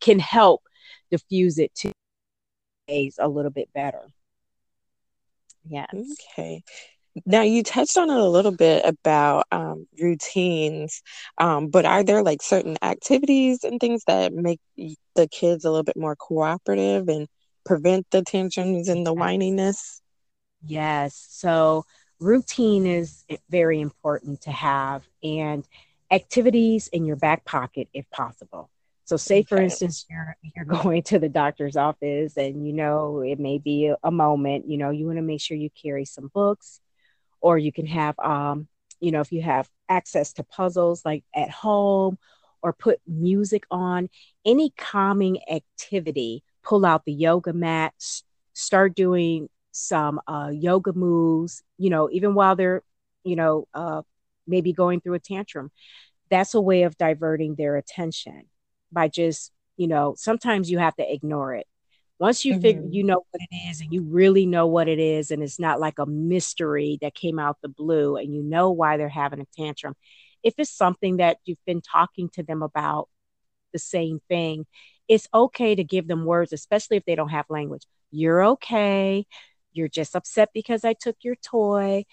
can 0.00 0.18
help 0.18 0.62
diffuse 1.10 1.58
it 1.58 1.74
to 1.74 1.92
a 2.88 3.28
little 3.28 3.50
bit 3.50 3.68
better 3.74 4.00
Yes. 5.68 5.88
Okay. 6.38 6.62
Now 7.24 7.42
you 7.42 7.62
touched 7.62 7.96
on 7.96 8.10
it 8.10 8.16
a 8.16 8.28
little 8.28 8.52
bit 8.52 8.84
about 8.84 9.46
um, 9.50 9.86
routines, 9.98 11.02
um, 11.38 11.68
but 11.68 11.86
are 11.86 12.04
there 12.04 12.22
like 12.22 12.42
certain 12.42 12.76
activities 12.82 13.64
and 13.64 13.80
things 13.80 14.02
that 14.06 14.34
make 14.34 14.60
the 14.76 15.26
kids 15.28 15.64
a 15.64 15.70
little 15.70 15.84
bit 15.84 15.96
more 15.96 16.14
cooperative 16.14 17.08
and 17.08 17.26
prevent 17.64 18.06
the 18.10 18.22
tensions 18.22 18.88
and 18.88 19.06
the 19.06 19.14
whininess? 19.14 20.00
Yes. 20.62 21.26
So 21.30 21.86
routine 22.20 22.86
is 22.86 23.24
very 23.48 23.80
important 23.80 24.42
to 24.42 24.50
have, 24.50 25.06
and 25.22 25.66
activities 26.10 26.88
in 26.88 27.04
your 27.04 27.16
back 27.16 27.44
pocket 27.44 27.88
if 27.92 28.08
possible. 28.10 28.70
So, 29.06 29.16
say 29.16 29.44
for 29.44 29.58
instance, 29.58 30.04
you're 30.10 30.36
you're 30.42 30.64
going 30.82 31.02
to 31.04 31.20
the 31.20 31.28
doctor's 31.28 31.76
office, 31.76 32.36
and 32.36 32.66
you 32.66 32.72
know 32.72 33.20
it 33.20 33.38
may 33.38 33.58
be 33.58 33.86
a, 33.86 33.96
a 34.02 34.10
moment. 34.10 34.68
You 34.68 34.76
know, 34.78 34.90
you 34.90 35.06
want 35.06 35.18
to 35.18 35.22
make 35.22 35.40
sure 35.40 35.56
you 35.56 35.70
carry 35.80 36.04
some 36.04 36.28
books, 36.34 36.80
or 37.40 37.56
you 37.56 37.72
can 37.72 37.86
have, 37.86 38.18
um, 38.18 38.66
you 39.00 39.12
know, 39.12 39.20
if 39.20 39.30
you 39.30 39.42
have 39.42 39.68
access 39.88 40.32
to 40.34 40.42
puzzles 40.42 41.04
like 41.04 41.22
at 41.34 41.50
home, 41.50 42.18
or 42.62 42.72
put 42.72 42.98
music 43.06 43.62
on, 43.70 44.10
any 44.44 44.72
calming 44.76 45.38
activity. 45.48 46.42
Pull 46.64 46.84
out 46.84 47.04
the 47.04 47.12
yoga 47.12 47.52
mat, 47.52 47.94
start 48.54 48.96
doing 48.96 49.48
some 49.70 50.20
uh, 50.26 50.50
yoga 50.52 50.92
moves. 50.92 51.62
You 51.78 51.90
know, 51.90 52.10
even 52.10 52.34
while 52.34 52.56
they're, 52.56 52.82
you 53.22 53.36
know, 53.36 53.68
uh, 53.72 54.02
maybe 54.48 54.72
going 54.72 55.00
through 55.00 55.14
a 55.14 55.20
tantrum. 55.20 55.70
That's 56.28 56.54
a 56.54 56.60
way 56.60 56.82
of 56.82 56.98
diverting 56.98 57.54
their 57.54 57.76
attention 57.76 58.46
by 58.92 59.08
just, 59.08 59.52
you 59.76 59.88
know, 59.88 60.14
sometimes 60.16 60.70
you 60.70 60.78
have 60.78 60.96
to 60.96 61.12
ignore 61.12 61.54
it. 61.54 61.66
Once 62.18 62.44
you 62.44 62.54
mm-hmm. 62.54 62.62
figure 62.62 62.82
you 62.88 63.04
know 63.04 63.22
what 63.30 63.42
it 63.50 63.54
is 63.68 63.80
and 63.80 63.92
you 63.92 64.02
really 64.02 64.46
know 64.46 64.66
what 64.66 64.88
it 64.88 64.98
is, 64.98 65.30
and 65.30 65.42
it's 65.42 65.60
not 65.60 65.80
like 65.80 65.98
a 65.98 66.06
mystery 66.06 66.98
that 67.02 67.14
came 67.14 67.38
out 67.38 67.58
the 67.60 67.68
blue 67.68 68.16
and 68.16 68.34
you 68.34 68.42
know 68.42 68.70
why 68.70 68.96
they're 68.96 69.08
having 69.08 69.40
a 69.40 69.46
tantrum. 69.56 69.94
If 70.42 70.54
it's 70.58 70.70
something 70.70 71.18
that 71.18 71.38
you've 71.44 71.64
been 71.66 71.82
talking 71.82 72.30
to 72.30 72.42
them 72.42 72.62
about 72.62 73.08
the 73.72 73.78
same 73.78 74.20
thing, 74.28 74.64
it's 75.08 75.28
okay 75.34 75.74
to 75.74 75.84
give 75.84 76.08
them 76.08 76.24
words, 76.24 76.52
especially 76.52 76.96
if 76.96 77.04
they 77.04 77.14
don't 77.14 77.28
have 77.28 77.46
language. 77.50 77.82
You're 78.10 78.44
okay. 78.44 79.26
You're 79.72 79.88
just 79.88 80.16
upset 80.16 80.50
because 80.54 80.84
I 80.84 80.94
took 80.94 81.16
your 81.22 81.36
toy 81.36 82.06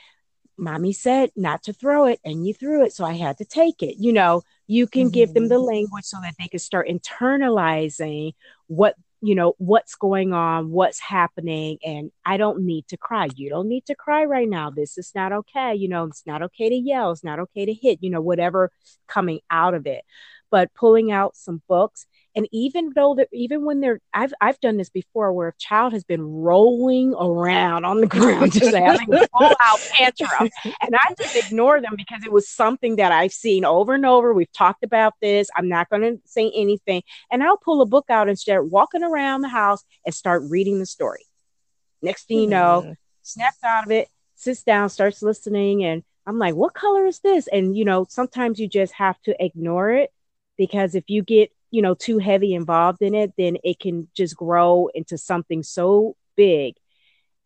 mommy 0.58 0.94
said 0.94 1.32
not 1.36 1.64
to 1.64 1.74
throw 1.74 2.06
it 2.06 2.20
and 2.24 2.46
you 2.46 2.54
threw 2.54 2.86
it 2.86 2.94
so 2.94 3.04
i 3.04 3.14
had 3.14 3.38
to 3.38 3.46
take 3.46 3.82
it 3.82 3.96
you 3.98 4.14
know 4.14 4.42
you 4.68 4.88
can 4.88 5.04
mm-hmm. 5.04 5.12
give 5.12 5.34
them 5.34 5.48
the 5.48 5.56
mm-hmm. 5.56 5.68
language 5.68 6.06
so 6.06 6.18
that 6.22 6.36
they 6.40 6.48
can 6.48 6.60
start 6.60 6.88
internalizing 6.88 8.34
what 8.68 8.96
you 9.22 9.36
know 9.36 9.54
what's 9.58 9.96
going 9.96 10.34
on 10.34 10.70
what's 10.70 11.00
happening 11.00 11.78
and 11.84 12.12
i 12.26 12.36
don't 12.36 12.60
need 12.60 12.86
to 12.88 12.98
cry 12.98 13.30
you 13.36 13.50
don't 13.50 13.70
need 13.70 13.86
to 13.86 13.96
cry 13.96 14.26
right 14.26 14.50
now 14.50 14.70
this 14.70 14.98
is 14.98 15.14
not 15.16 15.32
okay 15.32 15.74
you 15.74 15.88
know 15.88 16.04
it's 16.04 16.24
not 16.26 16.42
okay 16.42 16.68
to 16.68 16.76
yell 16.76 17.12
it's 17.12 17.24
not 17.24 17.40
okay 17.40 17.66
to 17.66 17.74
hit 17.74 18.00
you 18.02 18.10
know 18.10 18.20
whatever 18.20 18.70
coming 19.08 19.40
out 19.50 19.74
of 19.74 19.88
it 19.88 20.04
but 20.52 20.74
pulling 20.76 21.10
out 21.10 21.38
some 21.38 21.62
books 21.70 22.06
And 22.36 22.48
even 22.52 22.92
though 22.96 23.16
that, 23.16 23.28
even 23.32 23.64
when 23.64 23.80
they're, 23.80 24.00
I've 24.14 24.34
I've 24.42 24.60
done 24.60 24.78
this 24.78 24.90
before, 24.90 25.32
where 25.32 25.50
a 25.50 25.58
child 25.60 25.94
has 25.94 26.04
been 26.04 26.24
rolling 26.24 27.14
around 27.14 27.86
on 27.86 28.02
the 28.02 28.08
ground, 28.16 28.54
just 28.54 28.76
having 28.76 29.14
a 29.14 29.28
full 29.28 29.56
out 29.62 29.80
tantrum, 29.80 30.50
and 30.82 30.96
I 30.96 31.14
just 31.18 31.36
ignore 31.36 31.80
them 31.80 31.94
because 31.96 32.24
it 32.24 32.32
was 32.32 32.50
something 32.50 32.96
that 32.96 33.12
I've 33.12 33.34
seen 33.34 33.66
over 33.66 33.94
and 33.94 34.06
over. 34.06 34.34
We've 34.34 34.52
talked 34.52 34.84
about 34.84 35.14
this. 35.22 35.50
I'm 35.56 35.70
not 35.70 35.90
going 35.90 36.02
to 36.02 36.22
say 36.26 36.52
anything, 36.56 37.04
and 37.32 37.44
I'll 37.44 37.58
pull 37.58 37.82
a 37.82 37.86
book 37.86 38.06
out 38.10 38.30
and 38.30 38.38
start 38.38 38.70
walking 38.70 39.04
around 39.04 39.42
the 39.42 39.50
house 39.50 39.84
and 40.06 40.14
start 40.14 40.44
reading 40.48 40.80
the 40.80 40.86
story. 40.86 41.26
Next 42.02 42.28
thing 42.28 42.40
you 42.40 42.48
know, 42.48 42.82
mm-hmm. 42.84 42.94
snaps 43.22 43.64
out 43.64 43.86
of 43.86 43.92
it, 43.92 44.10
sits 44.36 44.64
down, 44.64 44.90
starts 44.90 45.22
listening, 45.22 45.84
and 45.86 46.04
I'm 46.26 46.40
like, 46.40 46.56
what 46.56 46.74
color 46.74 47.06
is 47.06 47.20
this? 47.20 47.48
And, 47.48 47.76
you 47.76 47.86
know, 47.86 48.06
sometimes 48.10 48.60
you 48.60 48.68
just 48.68 48.94
have 48.94 49.22
to 49.24 49.44
ignore 49.44 49.92
it 49.92 50.12
because 50.58 50.96
if 50.96 51.06
you 51.08 51.22
get, 51.22 51.52
you 51.74 51.82
know, 51.82 51.96
too 51.96 52.20
heavy 52.20 52.54
involved 52.54 53.02
in 53.02 53.16
it, 53.16 53.34
then 53.38 53.58
it 53.64 53.80
can 53.80 54.08
just 54.16 54.38
grow 54.38 54.90
into 54.94 55.18
something 55.18 55.64
so 55.64 56.16
big. 56.38 56.76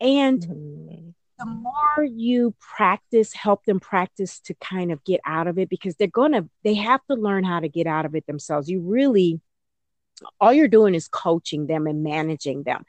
And 0.01 0.41
mm-hmm. 0.41 1.09
the 1.39 1.45
more 1.45 2.03
you 2.03 2.53
practice, 2.59 3.33
help 3.33 3.63
them 3.63 3.79
practice 3.79 4.41
to 4.41 4.53
kind 4.55 4.91
of 4.91 5.01
get 5.05 5.21
out 5.25 5.47
of 5.47 5.57
it 5.57 5.69
because 5.69 5.95
they're 5.95 6.07
to, 6.07 6.49
they 6.65 6.73
have 6.73 6.99
to 7.09 7.15
learn 7.15 7.45
how 7.45 7.61
to 7.61 7.69
get 7.69 7.87
out 7.87 8.05
of 8.05 8.15
it 8.15 8.27
themselves. 8.27 8.69
You 8.69 8.81
really, 8.81 9.39
all 10.41 10.51
you're 10.51 10.67
doing 10.67 10.93
is 10.93 11.07
coaching 11.07 11.67
them 11.67 11.87
and 11.87 12.03
managing 12.03 12.63
them 12.63 12.83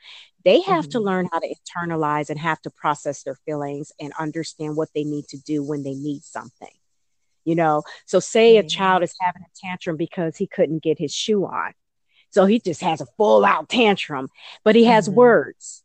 they 0.45 0.61
have 0.62 0.85
mm-hmm. 0.85 0.90
to 0.90 1.00
learn 1.00 1.28
how 1.30 1.40
to 1.40 1.54
internalize 1.54 2.30
and 2.30 2.38
have 2.38 2.61
to 2.62 2.71
process 2.71 3.23
their 3.23 3.35
feelings 3.45 3.92
and 4.00 4.12
understand 4.18 4.76
what 4.76 4.88
they 4.95 5.04
need 5.04 5.26
to 5.28 5.37
do 5.37 5.62
when 5.62 5.83
they 5.83 5.95
need 5.95 6.25
something 6.25 6.73
you 7.49 7.55
know? 7.55 7.83
So 8.07 8.21
say 8.21 8.55
mm-hmm. 8.55 8.67
a 8.67 8.69
child 8.69 9.02
is 9.02 9.14
having 9.21 9.43
a 9.43 9.67
tantrum 9.67 9.97
because 9.97 10.37
he 10.37 10.47
couldn't 10.47 10.83
get 10.83 10.99
his 10.99 11.14
shoe 11.14 11.45
on. 11.45 11.73
So 12.31 12.45
he 12.45 12.61
just 12.61 12.83
has 12.83 13.00
a 13.00 13.07
full 13.17 13.45
out 13.45 13.69
tantrum 13.69 14.28
but 14.64 14.75
he 14.75 14.85
has 14.85 15.09
mm-hmm. 15.09 15.17
words. 15.17 15.83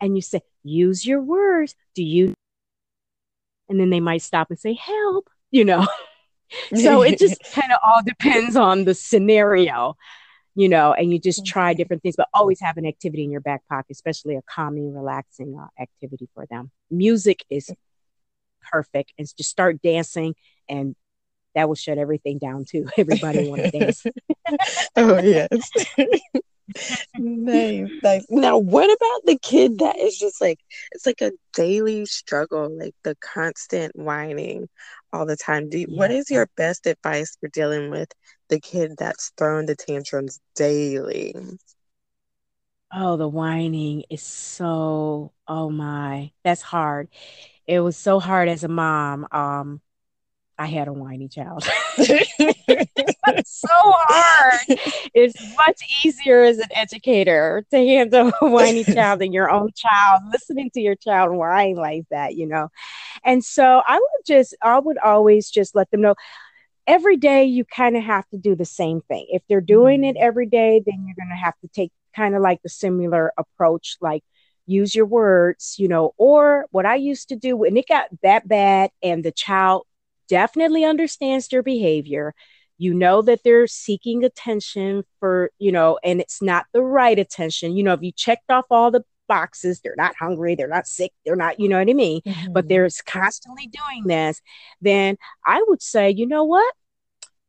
And 0.00 0.16
you 0.16 0.22
say 0.22 0.42
use 0.62 1.06
your 1.06 1.20
words. 1.20 1.74
Do 1.94 2.02
you 2.02 2.34
and 3.68 3.78
then 3.78 3.90
they 3.90 4.00
might 4.00 4.22
stop 4.22 4.50
and 4.50 4.58
say 4.58 4.74
help 4.74 5.30
you 5.50 5.64
know? 5.64 5.86
So 6.74 7.02
it 7.02 7.18
just 7.18 7.44
kind 7.52 7.70
of 7.70 7.78
all 7.84 8.02
depends 8.02 8.56
on 8.56 8.84
the 8.84 8.94
scenario 8.94 9.98
you 10.58 10.68
know, 10.68 10.92
and 10.92 11.12
you 11.12 11.20
just 11.20 11.46
try 11.46 11.72
different 11.72 12.02
things, 12.02 12.16
but 12.16 12.26
always 12.34 12.58
have 12.60 12.76
an 12.78 12.84
activity 12.84 13.22
in 13.22 13.30
your 13.30 13.40
back 13.40 13.62
pocket, 13.68 13.92
especially 13.92 14.34
a 14.34 14.42
calming, 14.42 14.92
relaxing 14.92 15.56
uh, 15.56 15.68
activity 15.80 16.28
for 16.34 16.46
them. 16.46 16.72
Music 16.90 17.44
is 17.48 17.70
perfect, 18.72 19.12
and 19.16 19.28
just 19.36 19.50
start 19.50 19.80
dancing, 19.82 20.34
and 20.68 20.94
that 21.54 21.68
will 21.68 21.74
shut 21.74 21.98
everything 21.98 22.38
down 22.38 22.64
too. 22.64 22.86
Everybody 22.96 23.48
want 23.48 23.62
to 23.64 23.70
dance. 23.78 24.04
oh 24.96 25.18
yes. 25.20 25.70
nice, 27.18 27.88
nice. 28.02 28.26
Now, 28.28 28.58
what 28.58 28.84
about 28.84 29.26
the 29.26 29.38
kid 29.40 29.78
that 29.78 29.98
is 29.98 30.18
just 30.18 30.40
like 30.40 30.60
it's 30.92 31.06
like 31.06 31.20
a 31.20 31.32
daily 31.54 32.06
struggle, 32.06 32.68
like 32.78 32.94
the 33.02 33.16
constant 33.16 33.96
whining 33.96 34.68
all 35.12 35.26
the 35.26 35.36
time? 35.36 35.68
Do 35.68 35.78
you, 35.78 35.86
yeah. 35.88 35.98
what 35.98 36.10
is 36.10 36.30
your 36.30 36.48
best 36.56 36.86
advice 36.86 37.36
for 37.40 37.48
dealing 37.48 37.90
with 37.90 38.12
the 38.48 38.60
kid 38.60 38.92
that's 38.98 39.32
throwing 39.36 39.66
the 39.66 39.76
tantrums 39.76 40.40
daily? 40.54 41.34
Oh, 42.92 43.16
the 43.16 43.28
whining 43.28 44.04
is 44.10 44.22
so 44.22 45.32
oh 45.46 45.70
my, 45.70 46.32
that's 46.44 46.62
hard. 46.62 47.08
It 47.66 47.80
was 47.80 47.96
so 47.96 48.20
hard 48.20 48.48
as 48.48 48.64
a 48.64 48.68
mom. 48.68 49.26
Um, 49.30 49.80
I 50.58 50.66
had 50.66 50.88
a 50.88 50.92
whiny 50.92 51.28
child. 51.28 51.64
it's 51.98 53.50
so 53.60 53.68
hard. 53.70 54.60
It's 55.14 55.56
much 55.56 55.80
easier 56.04 56.42
as 56.42 56.58
an 56.58 56.68
educator 56.74 57.64
to 57.70 57.76
handle 57.76 58.32
a 58.42 58.48
whiny 58.48 58.82
child 58.94 59.20
than 59.20 59.32
your 59.32 59.50
own 59.50 59.70
child, 59.76 60.22
listening 60.32 60.70
to 60.74 60.80
your 60.80 60.96
child 60.96 61.32
whine 61.32 61.76
like 61.76 62.06
that, 62.10 62.34
you 62.34 62.46
know. 62.46 62.70
And 63.24 63.44
so 63.44 63.82
I 63.86 63.94
would 63.96 64.26
just, 64.26 64.56
I 64.60 64.78
would 64.80 64.98
always 64.98 65.48
just 65.48 65.76
let 65.76 65.90
them 65.92 66.00
know 66.00 66.16
every 66.88 67.16
day 67.16 67.44
you 67.44 67.64
kind 67.64 67.96
of 67.96 68.02
have 68.02 68.28
to 68.30 68.38
do 68.38 68.56
the 68.56 68.64
same 68.64 69.00
thing. 69.02 69.26
If 69.28 69.42
they're 69.48 69.60
doing 69.60 70.02
it 70.02 70.16
mm-hmm. 70.16 70.26
every 70.26 70.46
day, 70.46 70.82
then 70.84 71.04
you're 71.06 71.16
going 71.16 71.28
to 71.28 71.44
have 71.44 71.54
to 71.60 71.68
take 71.68 71.92
kind 72.16 72.34
of 72.34 72.42
like 72.42 72.62
the 72.62 72.68
similar 72.68 73.32
approach, 73.38 73.96
like 74.00 74.24
use 74.66 74.94
your 74.94 75.06
words, 75.06 75.76
you 75.78 75.86
know, 75.86 76.14
or 76.16 76.66
what 76.70 76.84
I 76.84 76.96
used 76.96 77.28
to 77.28 77.36
do 77.36 77.56
when 77.56 77.76
it 77.76 77.86
got 77.86 78.08
that 78.22 78.48
bad 78.48 78.90
and 79.02 79.24
the 79.24 79.32
child 79.32 79.84
definitely 80.28 80.84
understands 80.84 81.48
their 81.48 81.62
behavior. 81.62 82.34
You 82.76 82.94
know 82.94 83.22
that 83.22 83.40
they're 83.42 83.66
seeking 83.66 84.24
attention 84.24 85.02
for, 85.18 85.50
you 85.58 85.72
know, 85.72 85.98
and 86.04 86.20
it's 86.20 86.40
not 86.40 86.66
the 86.72 86.82
right 86.82 87.18
attention. 87.18 87.76
You 87.76 87.82
know, 87.82 87.92
if 87.92 88.02
you 88.02 88.12
checked 88.12 88.50
off 88.50 88.66
all 88.70 88.90
the 88.90 89.04
boxes, 89.26 89.80
they're 89.80 89.94
not 89.96 90.14
hungry, 90.16 90.54
they're 90.54 90.68
not 90.68 90.86
sick, 90.86 91.12
they're 91.24 91.36
not, 91.36 91.60
you 91.60 91.68
know 91.68 91.78
what 91.78 91.90
I 91.90 91.92
mean? 91.92 92.22
Mm-hmm. 92.22 92.52
But 92.52 92.68
they're 92.68 92.88
constantly 93.04 93.66
doing 93.66 94.04
this, 94.06 94.40
then 94.80 95.16
I 95.44 95.62
would 95.68 95.82
say, 95.82 96.10
you 96.10 96.26
know 96.26 96.44
what? 96.44 96.72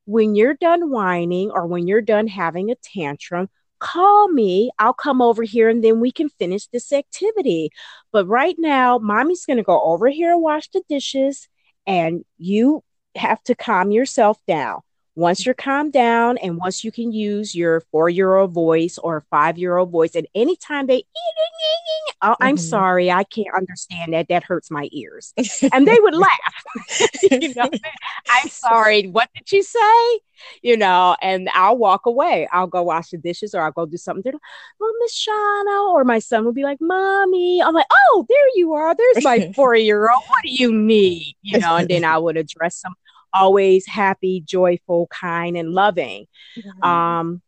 When 0.05 0.35
you're 0.35 0.55
done 0.55 0.89
whining 0.89 1.51
or 1.51 1.67
when 1.67 1.87
you're 1.87 2.01
done 2.01 2.27
having 2.27 2.71
a 2.71 2.75
tantrum, 2.75 3.49
call 3.79 4.27
me. 4.29 4.71
I'll 4.79 4.93
come 4.93 5.21
over 5.21 5.43
here 5.43 5.69
and 5.69 5.83
then 5.83 5.99
we 5.99 6.11
can 6.11 6.29
finish 6.29 6.67
this 6.67 6.91
activity. 6.91 7.69
But 8.11 8.27
right 8.27 8.55
now, 8.57 8.97
mommy's 8.97 9.45
going 9.45 9.57
to 9.57 9.63
go 9.63 9.81
over 9.81 10.09
here 10.09 10.33
and 10.33 10.41
wash 10.41 10.69
the 10.69 10.81
dishes 10.89 11.47
and 11.89 12.23
you 12.37 12.83
have 13.15 13.43
to 13.45 13.55
calm 13.55 13.91
yourself 13.91 14.37
down. 14.47 14.79
Once 15.15 15.45
you're 15.45 15.55
calmed 15.55 15.91
down 15.91 16.37
and 16.37 16.55
once 16.55 16.83
you 16.83 16.91
can 16.93 17.11
use 17.11 17.53
your 17.53 17.81
four 17.91 18.07
year 18.09 18.35
old 18.35 18.53
voice 18.53 18.97
or 18.99 19.25
five 19.31 19.57
year 19.57 19.75
old 19.75 19.91
voice, 19.91 20.15
and 20.15 20.27
anytime 20.33 20.85
they, 20.87 21.03
oh, 22.21 22.35
I'm 22.39 22.55
mm-hmm. 22.55 22.61
sorry, 22.61 23.11
I 23.11 23.23
can't 23.25 23.53
understand 23.53 24.13
that. 24.13 24.27
That 24.29 24.43
hurts 24.43 24.71
my 24.71 24.87
ears. 24.93 25.33
and 25.73 25.85
they 25.85 25.97
would 25.99 26.15
laugh. 26.15 26.98
you 27.41 27.53
know, 27.55 27.69
I'm 28.29 28.49
sorry. 28.49 29.07
What 29.07 29.29
did 29.35 29.51
you 29.51 29.63
say? 29.63 30.19
You 30.61 30.77
know, 30.77 31.15
and 31.21 31.49
I'll 31.53 31.77
walk 31.77 32.05
away. 32.05 32.47
I'll 32.51 32.67
go 32.67 32.83
wash 32.83 33.09
the 33.09 33.17
dishes 33.17 33.53
or 33.53 33.61
I'll 33.61 33.71
go 33.71 33.85
do 33.85 33.97
something. 33.97 34.21
They're 34.23 34.33
like, 34.33 34.41
well, 34.79 34.91
Miss 34.99 35.27
Shauna, 35.27 35.91
or 35.91 36.03
my 36.03 36.19
son 36.19 36.45
will 36.45 36.53
be 36.53 36.63
like, 36.63 36.79
Mommy. 36.79 37.61
I'm 37.61 37.73
like, 37.73 37.87
oh, 37.91 38.25
there 38.29 38.47
you 38.55 38.73
are. 38.73 38.95
There's 38.95 39.23
my 39.23 39.51
four 39.55 39.75
year 39.75 40.09
old. 40.09 40.23
What 40.27 40.43
do 40.43 40.49
you 40.49 40.73
need? 40.73 41.35
You 41.41 41.59
know, 41.59 41.75
and 41.75 41.89
then 41.89 42.05
I 42.05 42.17
would 42.17 42.37
address 42.37 42.81
them 42.81 42.93
always 43.33 43.85
happy, 43.85 44.41
joyful, 44.41 45.07
kind, 45.07 45.57
and 45.57 45.71
loving. 45.71 46.27
Mm-hmm. 46.57 46.83
Um, 46.83 47.41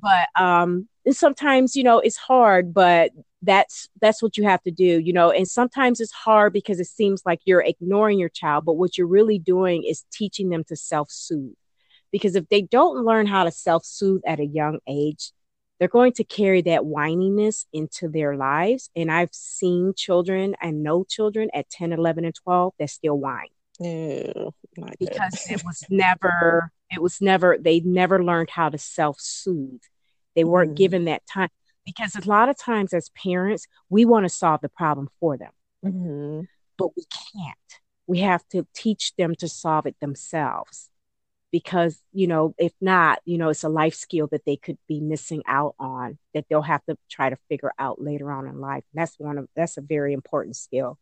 but 0.00 0.28
um, 0.38 0.88
sometimes, 1.10 1.76
you 1.76 1.84
know, 1.84 1.98
it's 1.98 2.16
hard, 2.16 2.74
but 2.74 3.12
that's 3.44 3.88
that's 4.00 4.22
what 4.22 4.36
you 4.36 4.44
have 4.44 4.62
to 4.62 4.70
do, 4.70 5.00
you 5.00 5.12
know. 5.12 5.30
And 5.30 5.46
sometimes 5.46 6.00
it's 6.00 6.12
hard 6.12 6.52
because 6.52 6.80
it 6.80 6.86
seems 6.86 7.22
like 7.24 7.40
you're 7.44 7.62
ignoring 7.62 8.18
your 8.18 8.28
child, 8.28 8.64
but 8.64 8.74
what 8.74 8.96
you're 8.96 9.06
really 9.06 9.38
doing 9.38 9.84
is 9.84 10.04
teaching 10.12 10.48
them 10.48 10.64
to 10.64 10.76
self-soothe. 10.76 11.54
Because 12.10 12.36
if 12.36 12.48
they 12.48 12.62
don't 12.62 13.04
learn 13.04 13.26
how 13.26 13.44
to 13.44 13.50
self-soothe 13.50 14.22
at 14.26 14.40
a 14.40 14.46
young 14.46 14.78
age, 14.88 15.32
they're 15.78 15.88
going 15.88 16.12
to 16.12 16.24
carry 16.24 16.62
that 16.62 16.82
whininess 16.82 17.66
into 17.72 18.08
their 18.08 18.36
lives. 18.36 18.90
And 18.94 19.10
I've 19.10 19.34
seen 19.34 19.94
children 19.96 20.54
and 20.60 20.82
know 20.82 21.04
children 21.04 21.50
at 21.52 21.68
10, 21.70 21.92
11, 21.92 22.24
and 22.24 22.34
12 22.34 22.74
that 22.78 22.90
still 22.90 23.18
whine. 23.18 23.48
Ew, 23.80 24.54
because 25.00 25.46
it 25.50 25.64
was 25.64 25.82
never, 25.90 26.70
it 26.92 27.02
was 27.02 27.20
never, 27.20 27.58
they 27.60 27.80
never 27.80 28.22
learned 28.22 28.50
how 28.50 28.68
to 28.68 28.78
self 28.78 29.18
soothe. 29.20 29.82
They 30.36 30.44
weren't 30.44 30.72
mm. 30.72 30.76
given 30.76 31.04
that 31.06 31.26
time 31.26 31.48
because 31.84 32.16
a 32.16 32.28
lot 32.28 32.48
of 32.48 32.58
times 32.58 32.92
as 32.92 33.10
parents, 33.10 33.66
we 33.88 34.04
want 34.04 34.24
to 34.24 34.28
solve 34.28 34.60
the 34.60 34.68
problem 34.68 35.08
for 35.20 35.36
them, 35.36 35.52
mm-hmm. 35.84 36.40
but 36.78 36.96
we 36.96 37.04
can't. 37.32 37.56
We 38.06 38.20
have 38.20 38.46
to 38.48 38.66
teach 38.74 39.14
them 39.16 39.34
to 39.36 39.48
solve 39.48 39.86
it 39.86 39.96
themselves 40.00 40.90
because, 41.50 42.02
you 42.12 42.26
know, 42.26 42.54
if 42.58 42.72
not, 42.80 43.20
you 43.24 43.38
know, 43.38 43.48
it's 43.48 43.64
a 43.64 43.68
life 43.68 43.94
skill 43.94 44.26
that 44.32 44.44
they 44.44 44.56
could 44.56 44.76
be 44.88 45.00
missing 45.00 45.42
out 45.46 45.74
on 45.78 46.18
that 46.34 46.44
they'll 46.50 46.62
have 46.62 46.84
to 46.86 46.98
try 47.10 47.30
to 47.30 47.36
figure 47.48 47.72
out 47.78 48.02
later 48.02 48.30
on 48.30 48.46
in 48.46 48.60
life. 48.60 48.84
And 48.92 49.00
that's 49.00 49.18
one 49.18 49.38
of, 49.38 49.48
that's 49.56 49.76
a 49.76 49.80
very 49.80 50.12
important 50.12 50.56
skill 50.56 50.98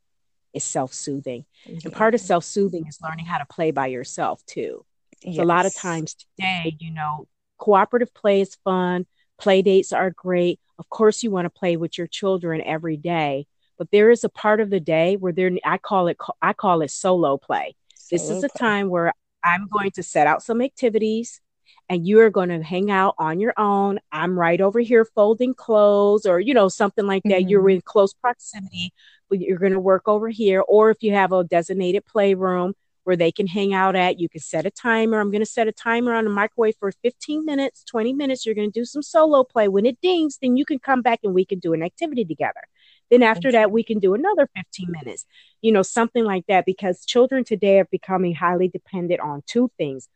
is 0.53 0.65
self-soothing 0.65 1.45
and 1.67 1.93
part 1.93 2.15
of 2.15 2.21
self-soothing 2.21 2.87
is 2.87 2.99
learning 3.03 3.25
how 3.25 3.39
to 3.39 3.47
play 3.47 3.71
by 3.71 3.87
yourself 3.87 4.45
too 4.47 4.85
yes. 5.23 5.37
so 5.37 5.43
a 5.43 5.45
lot 5.45 5.67
of 5.67 5.75
times 5.75 6.15
today 6.37 6.77
you 6.79 6.93
know 6.93 7.27
cooperative 7.59 8.13
play 8.13 8.41
is 8.41 8.57
fun 8.65 9.07
play 9.43 9.63
dates 9.63 9.93
are 9.93 10.11
great 10.11 10.61
of 10.79 10.89
course 10.89 11.23
you 11.23 11.31
want 11.31 11.47
to 11.47 11.51
play 11.51 11.77
with 11.77 11.99
your 11.99 12.07
children 12.07 12.63
every 12.63 12.97
day 12.97 13.47
but 13.79 13.91
there 13.91 14.11
is 14.11 14.23
a 14.25 14.29
part 14.29 14.61
of 14.61 14.71
the 14.71 14.81
day 14.81 15.17
where 15.17 15.33
there 15.33 15.51
i 15.65 15.77
call 15.77 16.09
it 16.09 16.17
i 16.41 16.53
call 16.53 16.83
it 16.83 16.91
solo 16.91 17.37
play 17.37 17.75
solo 17.95 18.09
this 18.11 18.31
is 18.31 18.45
a 18.45 18.59
time 18.59 18.89
where 18.89 19.13
i'm 19.45 19.67
going 19.69 19.91
to 19.91 20.03
set 20.03 20.27
out 20.27 20.43
some 20.43 20.61
activities 20.61 21.41
and 21.89 22.07
you 22.07 22.21
are 22.21 22.31
going 22.31 22.49
to 22.49 22.63
hang 22.63 22.91
out 22.91 23.15
on 23.19 23.41
your 23.41 23.55
own. 23.59 23.99
I'm 24.11 24.39
right 24.39 24.61
over 24.61 24.81
here 24.81 25.05
folding 25.05 25.53
clothes 25.55 26.27
or, 26.27 26.41
you 26.41 26.55
know, 26.55 26.69
something 26.69 27.07
like 27.07 27.23
that. 27.25 27.41
Mm-hmm. 27.41 27.49
You're 27.49 27.71
in 27.71 27.81
close 27.83 28.15
proximity, 28.15 28.93
but 29.29 29.41
you're 29.41 29.59
going 29.59 29.73
to 29.73 29.81
work 29.81 30.09
over 30.09 30.29
here. 30.29 30.63
Or 30.67 30.91
if 30.91 31.03
you 31.03 31.13
have 31.13 31.33
a 31.33 31.45
designated 31.45 32.07
playroom, 32.07 32.75
where 33.05 33.17
they 33.17 33.33
can 33.33 33.47
hang 33.47 33.75
out 33.75 33.97
at. 33.97 34.21
You 34.21 34.29
can 34.29 34.41
set 34.41 34.67
a 34.67 34.71
timer. 34.71 35.21
I'm 35.21 35.31
going 35.31 35.43
to 35.43 35.47
set 35.47 35.69
a 35.69 35.73
timer 35.73 36.15
on 36.15 36.25
the 36.25 36.31
microwave 36.31 36.77
for 36.79 36.93
15 36.93 37.45
minutes, 37.45 37.85
20 37.85 38.13
minutes. 38.13 38.47
You're 38.47 38.55
going 38.55 38.71
to 38.71 38.81
do 38.81 38.85
some 38.85 39.03
solo 39.03 39.45
play. 39.45 39.69
When 39.69 39.87
it 39.87 40.01
dings, 40.01 40.39
then 40.41 40.57
you 40.57 40.65
can 40.65 40.79
come 40.79 41.03
back 41.03 41.21
and 41.25 41.35
we 41.35 41.45
can 41.45 41.59
do 41.59 41.73
an 41.73 41.83
activity 41.83 42.25
together. 42.25 42.63
Then 43.11 43.23
after 43.23 43.53
that, 43.53 43.71
we 43.71 43.83
can 43.83 43.99
do 43.99 44.15
another 44.15 44.49
15 44.57 44.91
minutes, 44.91 45.27
you 45.61 45.73
know, 45.73 45.83
something 45.83 46.25
like 46.25 46.47
that, 46.47 46.65
because 46.65 47.05
children 47.05 47.45
today 47.45 47.81
are 47.81 47.89
becoming 47.91 48.35
highly 48.35 48.69
dependent 48.69 49.21
on 49.21 49.43
two 49.47 49.71
things 49.77 50.09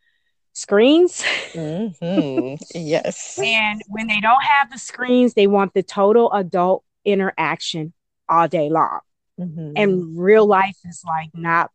screens. 0.57 1.23
Mm-hmm. 1.53 2.55
yes. 2.79 3.39
and 3.39 3.83
when 3.89 4.07
they 4.07 4.21
don't 4.21 4.43
have 4.43 4.71
the 4.71 4.79
screens, 4.79 5.35
they 5.35 5.47
want 5.47 5.75
the 5.75 5.83
total 5.83 6.33
adult 6.33 6.83
interaction 7.05 7.93
all 8.29 8.49
day 8.49 8.71
long. 8.71 9.01
Mm-hmm. 9.39 9.73
And 9.77 10.19
real 10.19 10.47
life 10.47 10.79
is 10.85 11.03
like 11.07 11.29
not 11.35 11.71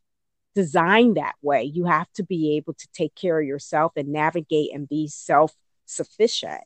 designed 0.56 1.18
that 1.18 1.36
way. 1.42 1.64
You 1.64 1.86
have 1.86 2.12
to 2.14 2.24
be 2.24 2.58
able 2.58 2.74
to 2.74 2.88
take 2.94 3.16
care 3.16 3.40
of 3.40 3.48
yourself 3.48 3.94
and 3.96 4.10
navigate 4.10 4.74
and 4.74 4.88
be 4.88 5.08
self 5.08 5.54
sufficient. 5.86 6.62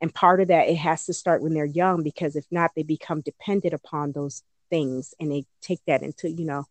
And 0.00 0.14
part 0.14 0.40
of 0.40 0.48
that, 0.48 0.68
it 0.68 0.76
has 0.76 1.06
to 1.06 1.12
start 1.12 1.42
when 1.42 1.54
they're 1.54 1.64
young 1.64 2.02
because 2.02 2.36
if 2.36 2.44
not, 2.50 2.72
they 2.74 2.82
become 2.82 3.20
dependent 3.20 3.74
upon 3.74 4.12
those 4.12 4.42
things 4.68 5.14
and 5.18 5.30
they 5.30 5.44
take 5.62 5.80
that 5.86 6.02
into, 6.02 6.30
you 6.30 6.44
know, 6.44 6.64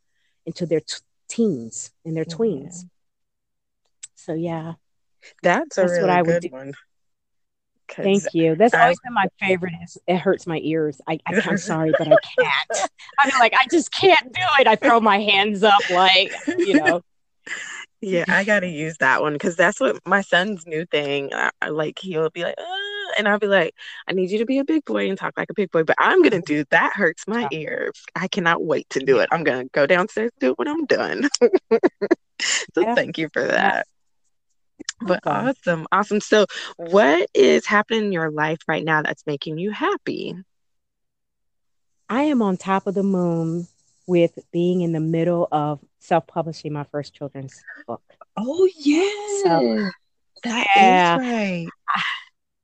into 0.45 0.65
their 0.65 0.79
t- 0.79 0.97
teens 1.27 1.91
and 2.05 2.15
their 2.15 2.25
mm-hmm. 2.25 2.41
tweens. 2.41 2.85
So, 4.15 4.33
yeah. 4.33 4.73
That's, 5.43 5.75
That's 5.75 5.91
really 5.91 6.01
what 6.01 6.09
I 6.09 6.21
would 6.21 6.41
do. 6.41 6.49
One. 6.49 6.73
Thank 7.95 8.23
you. 8.33 8.55
That's 8.55 8.73
I, 8.73 8.83
always 8.83 8.99
been 8.99 9.13
my 9.13 9.27
favorite. 9.39 9.73
Is 9.83 9.97
it 10.07 10.17
hurts 10.17 10.47
my 10.47 10.59
ears. 10.63 10.99
I, 11.07 11.19
I 11.25 11.33
am 11.33 11.57
sorry, 11.57 11.91
but 11.97 12.07
I 12.07 12.15
can't. 12.37 12.89
I'm 13.19 13.39
like 13.39 13.53
I 13.53 13.65
just 13.71 13.91
can't 13.91 14.33
do 14.33 14.41
it. 14.59 14.67
I 14.67 14.75
throw 14.75 14.99
my 14.99 15.19
hands 15.19 15.63
up, 15.63 15.89
like 15.89 16.33
you 16.57 16.75
know. 16.75 17.01
Yeah, 18.01 18.23
I 18.29 18.45
gotta 18.45 18.67
use 18.67 18.97
that 18.99 19.21
one 19.21 19.33
because 19.33 19.57
that's 19.57 19.79
what 19.79 19.99
my 20.05 20.21
son's 20.21 20.65
new 20.65 20.85
thing. 20.85 21.33
I, 21.33 21.51
I, 21.61 21.69
like 21.69 21.99
he'll 21.99 22.29
be 22.29 22.43
like, 22.43 22.55
uh, 22.57 23.11
and 23.17 23.27
I'll 23.27 23.39
be 23.39 23.47
like, 23.47 23.73
I 24.07 24.13
need 24.13 24.31
you 24.31 24.37
to 24.37 24.45
be 24.45 24.59
a 24.59 24.63
big 24.63 24.85
boy 24.85 25.09
and 25.09 25.17
talk 25.17 25.33
like 25.35 25.49
a 25.49 25.53
big 25.53 25.69
boy. 25.71 25.83
But 25.83 25.97
I'm 25.99 26.21
gonna 26.21 26.41
do 26.41 26.63
that. 26.69 26.93
Hurts 26.93 27.27
my 27.27 27.47
ears. 27.51 28.01
I 28.15 28.29
cannot 28.29 28.63
wait 28.63 28.89
to 28.91 28.99
do 28.99 29.19
it. 29.19 29.27
I'm 29.31 29.43
gonna 29.43 29.65
go 29.65 29.85
downstairs 29.85 30.31
do 30.39 30.51
it 30.51 30.59
when 30.59 30.69
I'm 30.69 30.85
done. 30.85 31.27
so 32.39 32.81
yeah. 32.81 32.95
thank 32.95 33.17
you 33.17 33.29
for 33.33 33.43
that. 33.43 33.85
But 35.01 35.21
awesome, 35.25 35.87
awesome. 35.91 36.19
So, 36.19 36.45
what 36.77 37.29
is 37.33 37.65
happening 37.65 38.05
in 38.05 38.11
your 38.11 38.31
life 38.31 38.59
right 38.67 38.83
now 38.83 39.01
that's 39.01 39.25
making 39.25 39.57
you 39.57 39.71
happy? 39.71 40.35
I 42.09 42.23
am 42.23 42.41
on 42.41 42.57
top 42.57 42.87
of 42.87 42.95
the 42.95 43.03
moon 43.03 43.67
with 44.07 44.37
being 44.51 44.81
in 44.81 44.91
the 44.91 44.99
middle 44.99 45.47
of 45.51 45.79
self 45.99 46.27
publishing 46.27 46.73
my 46.73 46.83
first 46.85 47.13
children's 47.13 47.63
book. 47.87 48.01
Oh, 48.35 48.67
yeah. 48.75 49.43
So, 49.43 49.89
that 50.43 50.67
yeah. 50.75 51.15
is 51.15 51.21
right. 51.21 51.67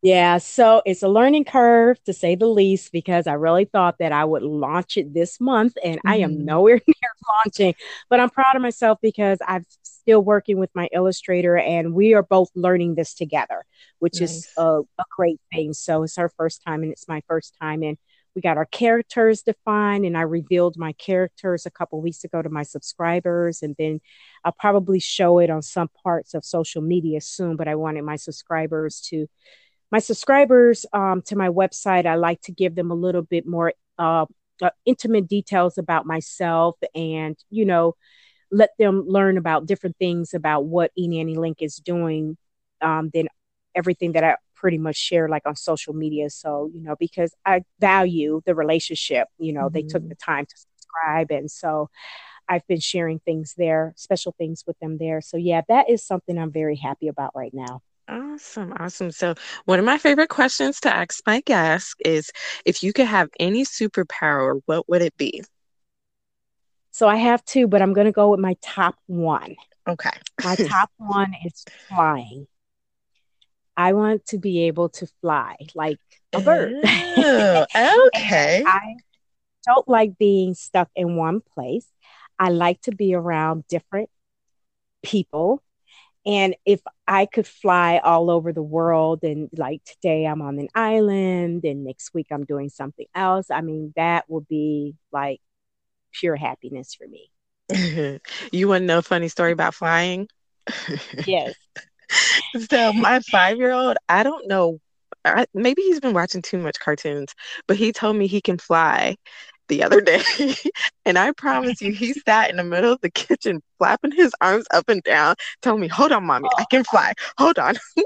Yeah, 0.06 0.38
so 0.38 0.84
it's 0.86 1.02
a 1.02 1.08
learning 1.08 1.46
curve 1.46 1.98
to 2.04 2.14
say 2.14 2.36
the 2.36 2.46
least 2.46 2.92
because 2.92 3.26
I 3.26 3.34
really 3.34 3.66
thought 3.66 3.98
that 3.98 4.12
I 4.12 4.24
would 4.24 4.44
launch 4.44 4.98
it 4.98 5.16
this 5.16 5.42
month 5.42 5.80
and 5.84 5.96
mm-hmm. 5.96 6.08
I 6.08 6.18
am 6.18 6.34
mm-hmm. 6.34 6.46
nowhere 6.46 6.80
near 6.88 7.12
launching. 7.28 7.74
But 8.08 8.20
I'm 8.20 8.30
proud 8.30 8.56
of 8.56 8.62
myself 8.62 9.00
because 9.02 9.40
I'm 9.48 9.66
still 9.82 10.22
working 10.22 10.60
with 10.60 10.70
my 10.76 10.90
illustrator 10.94 11.58
and 11.58 11.96
we 11.96 12.14
are 12.14 12.22
both 12.22 12.50
learning 12.54 12.94
this 12.94 13.16
together, 13.16 13.66
which 13.98 14.22
nice. 14.22 14.30
is 14.30 14.48
a, 14.60 14.82
a 14.82 15.04
great 15.10 15.42
thing. 15.52 15.74
So 15.74 16.04
it's 16.04 16.20
our 16.20 16.30
first 16.38 16.62
time 16.64 16.84
and 16.84 16.92
it's 16.92 17.08
my 17.08 17.24
first 17.28 17.56
time 17.60 17.82
and 17.82 17.98
we 18.36 18.42
got 18.42 18.58
our 18.58 18.66
characters 18.66 19.44
defined 19.44 20.06
and 20.06 20.18
i 20.18 20.22
revealed 20.22 20.76
my 20.76 20.92
characters 20.92 21.66
a 21.66 21.72
couple 21.72 22.02
weeks 22.02 22.26
ago 22.26 22.42
to 22.42 22.50
my 22.50 22.64
subscribers 22.64 23.62
and 23.62 23.78
then 23.80 24.02
i'll 24.44 24.56
probably 24.60 25.00
show 25.00 25.40
it 25.40 25.50
on 25.50 25.62
some 25.62 25.88
parts 26.04 26.34
of 26.34 26.44
social 26.44 26.82
media 26.82 27.22
soon 27.22 27.56
but 27.56 27.70
i 27.70 27.76
wanted 27.76 28.04
my 28.04 28.18
subscribers 28.18 29.00
to 29.00 29.26
my 29.92 30.00
subscribers 30.00 30.86
um, 30.94 31.22
to 31.24 31.36
my 31.36 31.50
website, 31.50 32.06
I 32.06 32.16
like 32.16 32.42
to 32.42 32.52
give 32.52 32.76
them 32.76 32.92
a 32.92 32.96
little 32.96 33.22
bit 33.22 33.46
more 33.48 33.74
uh, 33.98 34.26
uh, 34.62 34.70
intimate 34.86 35.28
details 35.28 35.78
about 35.78 36.06
myself 36.06 36.78
and, 36.94 37.38
you 37.50 37.66
know, 37.66 37.96
let 38.52 38.72
them 38.80 39.04
learn 39.08 39.38
about 39.38 39.66
different 39.66 39.98
things 39.98 40.34
about 40.34 40.66
what 40.66 40.92
eNanny 40.98 41.36
Link 41.36 41.58
is 41.62 41.78
doing 41.78 42.38
um, 42.82 43.10
than 43.14 43.28
everything 43.74 44.14
that 44.14 44.24
I 44.24 44.36
pretty 44.56 44.78
much 44.78 44.96
share 44.96 45.28
like 45.28 45.44
on 45.46 45.56
social 45.56 45.94
media. 45.94 46.30
So, 46.30 46.70
you 46.74 46.82
know, 46.82 46.96
because 46.98 47.36
I 47.46 47.64
value 47.80 48.42
the 48.46 48.56
relationship, 48.56 49.28
you 49.38 49.54
know, 49.54 49.66
mm-hmm. 49.66 49.74
they 49.74 49.82
took 49.84 50.02
mm-hmm. 50.02 50.10
the 50.10 50.16
time 50.16 50.46
to 50.46 50.56
subscribe. 50.58 51.32
And 51.32 51.52
so 51.52 51.90
I've 52.48 52.66
been 52.68 52.80
sharing 52.80 53.20
things 53.20 53.54
there, 53.58 53.94
special 53.98 54.34
things 54.38 54.64
with 54.66 54.80
them 54.80 54.98
there. 54.98 55.22
So, 55.22 55.38
yeah, 55.38 55.62
that 55.68 55.90
is 55.90 56.06
something 56.06 56.38
I'm 56.38 56.52
very 56.52 56.76
happy 56.76 57.08
about 57.08 57.32
right 57.36 57.54
now. 57.54 57.82
Awesome, 58.08 58.74
awesome. 58.80 59.12
So, 59.12 59.34
one 59.66 59.80
of 59.80 59.86
my 59.86 59.98
favorite 59.98 60.30
questions 60.30 60.80
to 60.82 60.96
ask 60.96 61.22
my 61.26 61.42
guests 61.42 61.96
is 62.04 62.32
if 62.64 62.84
you 62.84 62.94
could 62.94 63.08
have 63.08 63.30
any 63.40 63.64
superpower, 63.64 64.62
what 64.66 64.88
would 64.88 65.02
it 65.02 65.18
be? 65.18 65.44
So, 66.92 67.08
I 67.08 67.16
have 67.16 67.44
two, 67.46 67.68
but 67.68 67.82
I'm 67.82 67.94
going 67.94 68.06
to 68.06 68.12
go 68.12 68.30
with 68.30 68.40
my 68.40 68.56
top 68.62 68.96
one. 69.08 69.56
Okay. 69.88 70.12
my 70.44 70.56
top 70.68 70.92
one 70.98 71.34
is 71.46 71.66
flying. 71.90 72.48
I 73.76 73.94
want 73.94 74.26
to 74.28 74.38
be 74.38 74.68
able 74.68 74.90
to 74.90 75.08
fly 75.22 75.56
like 75.74 76.00
a 76.32 76.40
bird. 76.40 76.74
Oh, 76.86 77.66
okay. 78.16 78.64
I 78.66 78.96
don't 79.66 79.88
like 79.88 80.18
being 80.18 80.54
stuck 80.54 80.90
in 80.96 81.16
one 81.16 81.42
place. 81.42 81.88
I 82.38 82.50
like 82.50 82.82
to 82.82 82.92
be 82.92 83.16
around 83.16 83.68
different 83.68 84.10
people 85.04 85.62
and 86.26 86.56
if 86.66 86.82
I 87.08 87.26
could 87.26 87.48
fly 87.48 88.00
all 88.04 88.30
over 88.30 88.52
the 88.52 88.64
world 88.64 89.24
and 89.24 89.50
like 89.56 89.84
today 89.84 90.26
I'm 90.26 90.42
on 90.42 90.58
an 90.60 90.70
island 90.74 91.64
and 91.64 91.84
next 91.84 92.14
week 92.14 92.28
I'm 92.32 92.46
doing 92.46 92.70
something 92.70 93.06
else, 93.14 93.52
I 93.52 93.62
mean, 93.62 93.94
that 93.96 94.26
would 94.28 94.48
be 94.48 94.96
like 95.12 95.42
pure 96.14 96.36
happiness 96.36 96.96
for 96.96 97.08
me. 97.08 97.30
you 98.52 98.68
want 98.68 98.84
to 98.84 98.86
know 98.86 99.00
a 99.00 99.04
funny 99.04 99.28
story 99.28 99.52
about 99.52 99.76
flying? 99.76 100.28
Yes. 101.28 101.54
so 102.70 102.94
my 102.94 103.20
five 103.32 103.58
year 103.58 103.72
old, 103.72 103.98
I 104.10 104.24
don't 104.24 104.48
know 104.48 104.80
maybe 105.54 105.82
he's 105.82 106.00
been 106.00 106.14
watching 106.14 106.42
too 106.42 106.58
much 106.58 106.80
cartoons, 106.80 107.34
but 107.68 107.78
he 107.78 107.92
told 107.92 108.16
me 108.16 108.28
he 108.28 108.42
can 108.42 108.58
fly 108.58 109.16
the 109.68 109.84
other 109.84 110.02
day. 110.02 110.22
and 111.06 111.18
I 111.18 111.32
promise 111.32 111.82
you, 111.82 111.92
he 111.92 112.14
sat 112.14 112.50
in 112.50 112.58
the 112.58 112.64
middle 112.64 112.94
of 112.94 113.02
the 113.02 113.10
kitchen, 113.10 113.62
flapping 113.78 114.12
his 114.12 114.34
arms 114.42 114.66
up 114.72 114.90
and 114.90 115.02
down, 115.04 115.36
telling 115.62 115.82
me, 115.82 115.88
Hold 115.88 116.12
on, 116.12 116.26
mommy, 116.26 116.50
I 116.58 116.66
can 116.70 116.84
fly. 116.84 117.14
Hold 117.38 117.60
on. 117.60 117.76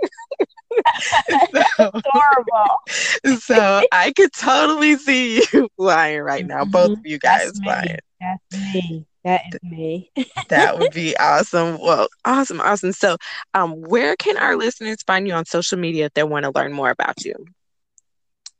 so, 1.29 1.63
Adorable. 1.79 3.39
so 3.39 3.81
I 3.91 4.13
could 4.15 4.31
totally 4.33 4.95
see 4.95 5.43
you 5.51 5.69
flying 5.77 6.21
right 6.21 6.45
now, 6.45 6.65
both 6.65 6.91
of 6.91 7.05
you 7.05 7.19
guys 7.19 7.51
That's 7.53 7.59
flying. 7.59 7.97
That's 8.19 8.73
me. 8.73 9.05
That 9.23 9.41
is 9.51 9.59
me. 9.63 10.11
that 10.47 10.79
would 10.79 10.93
be 10.93 11.15
awesome. 11.17 11.79
Well, 11.81 12.07
awesome, 12.23 12.61
awesome. 12.61 12.93
So, 12.93 13.17
um, 13.53 13.81
where 13.81 14.15
can 14.15 14.37
our 14.37 14.55
listeners 14.55 15.03
find 15.05 15.27
you 15.27 15.33
on 15.33 15.45
social 15.45 15.77
media 15.77 16.05
if 16.05 16.13
they 16.13 16.23
want 16.23 16.45
to 16.45 16.51
learn 16.51 16.71
more 16.71 16.89
about 16.89 17.25
you? 17.25 17.33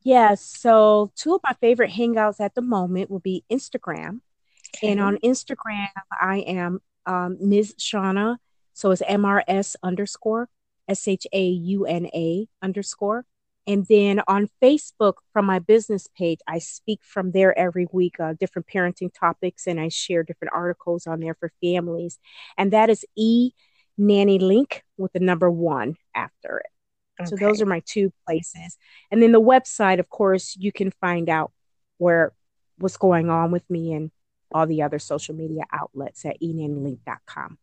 Yeah, 0.02 0.36
so 0.36 1.12
two 1.16 1.36
of 1.36 1.42
my 1.44 1.54
favorite 1.60 1.92
hangouts 1.92 2.40
at 2.40 2.56
the 2.56 2.62
moment 2.62 3.12
will 3.12 3.20
be 3.20 3.44
Instagram. 3.52 4.22
Okay. 4.78 4.92
And 4.92 5.00
on 5.00 5.18
Instagram, 5.18 5.90
I 6.20 6.38
am 6.40 6.82
um, 7.06 7.38
Ms. 7.42 7.76
Shauna. 7.78 8.38
So 8.74 8.92
it's 8.92 9.02
MRS 9.02 9.76
underscore 9.84 10.50
S 10.88 11.08
H 11.08 11.28
A 11.34 11.48
U 11.48 11.86
N 11.86 12.08
A 12.08 12.48
underscore. 12.62 13.26
And 13.68 13.86
then 13.88 14.22
on 14.28 14.50
Facebook, 14.64 15.16
from 15.32 15.46
my 15.46 15.60
business 15.60 16.08
page, 16.18 16.40
I 16.48 16.58
speak 16.58 17.02
from 17.04 17.32
there 17.32 17.58
every 17.58 17.88
week, 17.92 18.20
uh, 18.20 18.34
different 18.40 18.68
parenting 18.68 19.14
topics, 19.14 19.68
and 19.68 19.80
I 19.80 19.90
share 19.90 20.24
different 20.24 20.54
articles 20.56 21.06
on 21.06 21.20
there 21.20 21.36
for 21.36 21.52
families. 21.62 22.18
And 22.58 22.74
that 22.74 22.90
is 22.90 23.06
E 23.16 23.52
Nanny 23.98 24.40
Link 24.40 24.84
with 24.98 25.14
the 25.14 25.20
number 25.20 25.52
one 25.52 25.98
after 26.16 26.60
it. 26.60 26.72
Okay. 27.20 27.30
So 27.30 27.36
those 27.36 27.62
are 27.62 27.66
my 27.66 27.82
two 27.86 28.12
places. 28.26 28.78
And 29.12 29.22
then 29.22 29.32
the 29.32 29.42
website, 29.42 30.00
of 30.00 30.10
course, 30.10 30.56
you 30.58 30.72
can 30.72 30.92
find 31.02 31.30
out 31.30 31.52
where 31.98 32.34
what's 32.78 32.98
going 32.98 33.30
on 33.30 33.52
with 33.52 33.70
me 33.70 33.94
and 33.94 34.12
all 34.54 34.66
the 34.66 34.82
other 34.82 35.00
social 35.00 35.36
media 35.36 35.64
outlets 35.72 36.26
at 36.26 36.42
enannylink.com. 36.42 37.58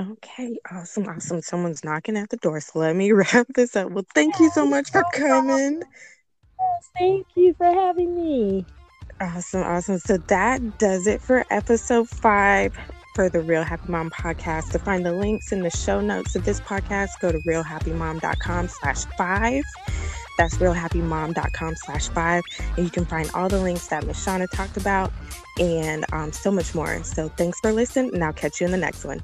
Okay, 0.00 0.56
awesome, 0.70 1.08
awesome. 1.08 1.42
Someone's 1.42 1.82
knocking 1.82 2.16
at 2.16 2.30
the 2.30 2.36
door, 2.36 2.60
so 2.60 2.78
let 2.78 2.94
me 2.94 3.10
wrap 3.12 3.48
this 3.54 3.74
up. 3.74 3.90
Well, 3.90 4.06
thank 4.14 4.38
you 4.38 4.50
so 4.50 4.64
much 4.64 4.90
for 4.92 5.04
coming. 5.12 5.82
Thank 6.96 7.26
you 7.34 7.54
for 7.54 7.66
having 7.66 8.14
me. 8.14 8.64
Awesome, 9.20 9.62
awesome. 9.62 9.98
So 9.98 10.16
that 10.28 10.78
does 10.78 11.08
it 11.08 11.20
for 11.20 11.44
episode 11.50 12.08
five 12.08 12.78
for 13.18 13.28
the 13.28 13.40
Real 13.40 13.64
Happy 13.64 13.90
Mom 13.90 14.10
podcast. 14.10 14.70
To 14.70 14.78
find 14.78 15.04
the 15.04 15.10
links 15.10 15.50
in 15.50 15.64
the 15.64 15.70
show 15.70 16.00
notes 16.00 16.36
of 16.36 16.44
this 16.44 16.60
podcast, 16.60 17.18
go 17.20 17.32
to 17.32 17.38
realhappymom.com 17.38 18.68
slash 18.68 19.06
five. 19.16 19.64
That's 20.38 20.54
realhappymom.com 20.58 21.74
slash 21.74 22.06
five. 22.10 22.44
And 22.76 22.84
you 22.84 22.90
can 22.92 23.04
find 23.04 23.28
all 23.34 23.48
the 23.48 23.60
links 23.60 23.88
that 23.88 24.06
Miss 24.06 24.24
talked 24.24 24.76
about 24.76 25.12
and 25.58 26.04
um, 26.12 26.30
so 26.30 26.52
much 26.52 26.76
more. 26.76 27.02
So 27.02 27.28
thanks 27.30 27.58
for 27.58 27.72
listening, 27.72 28.14
and 28.14 28.22
I'll 28.22 28.32
catch 28.32 28.60
you 28.60 28.66
in 28.66 28.70
the 28.70 28.78
next 28.78 29.04
one. 29.04 29.20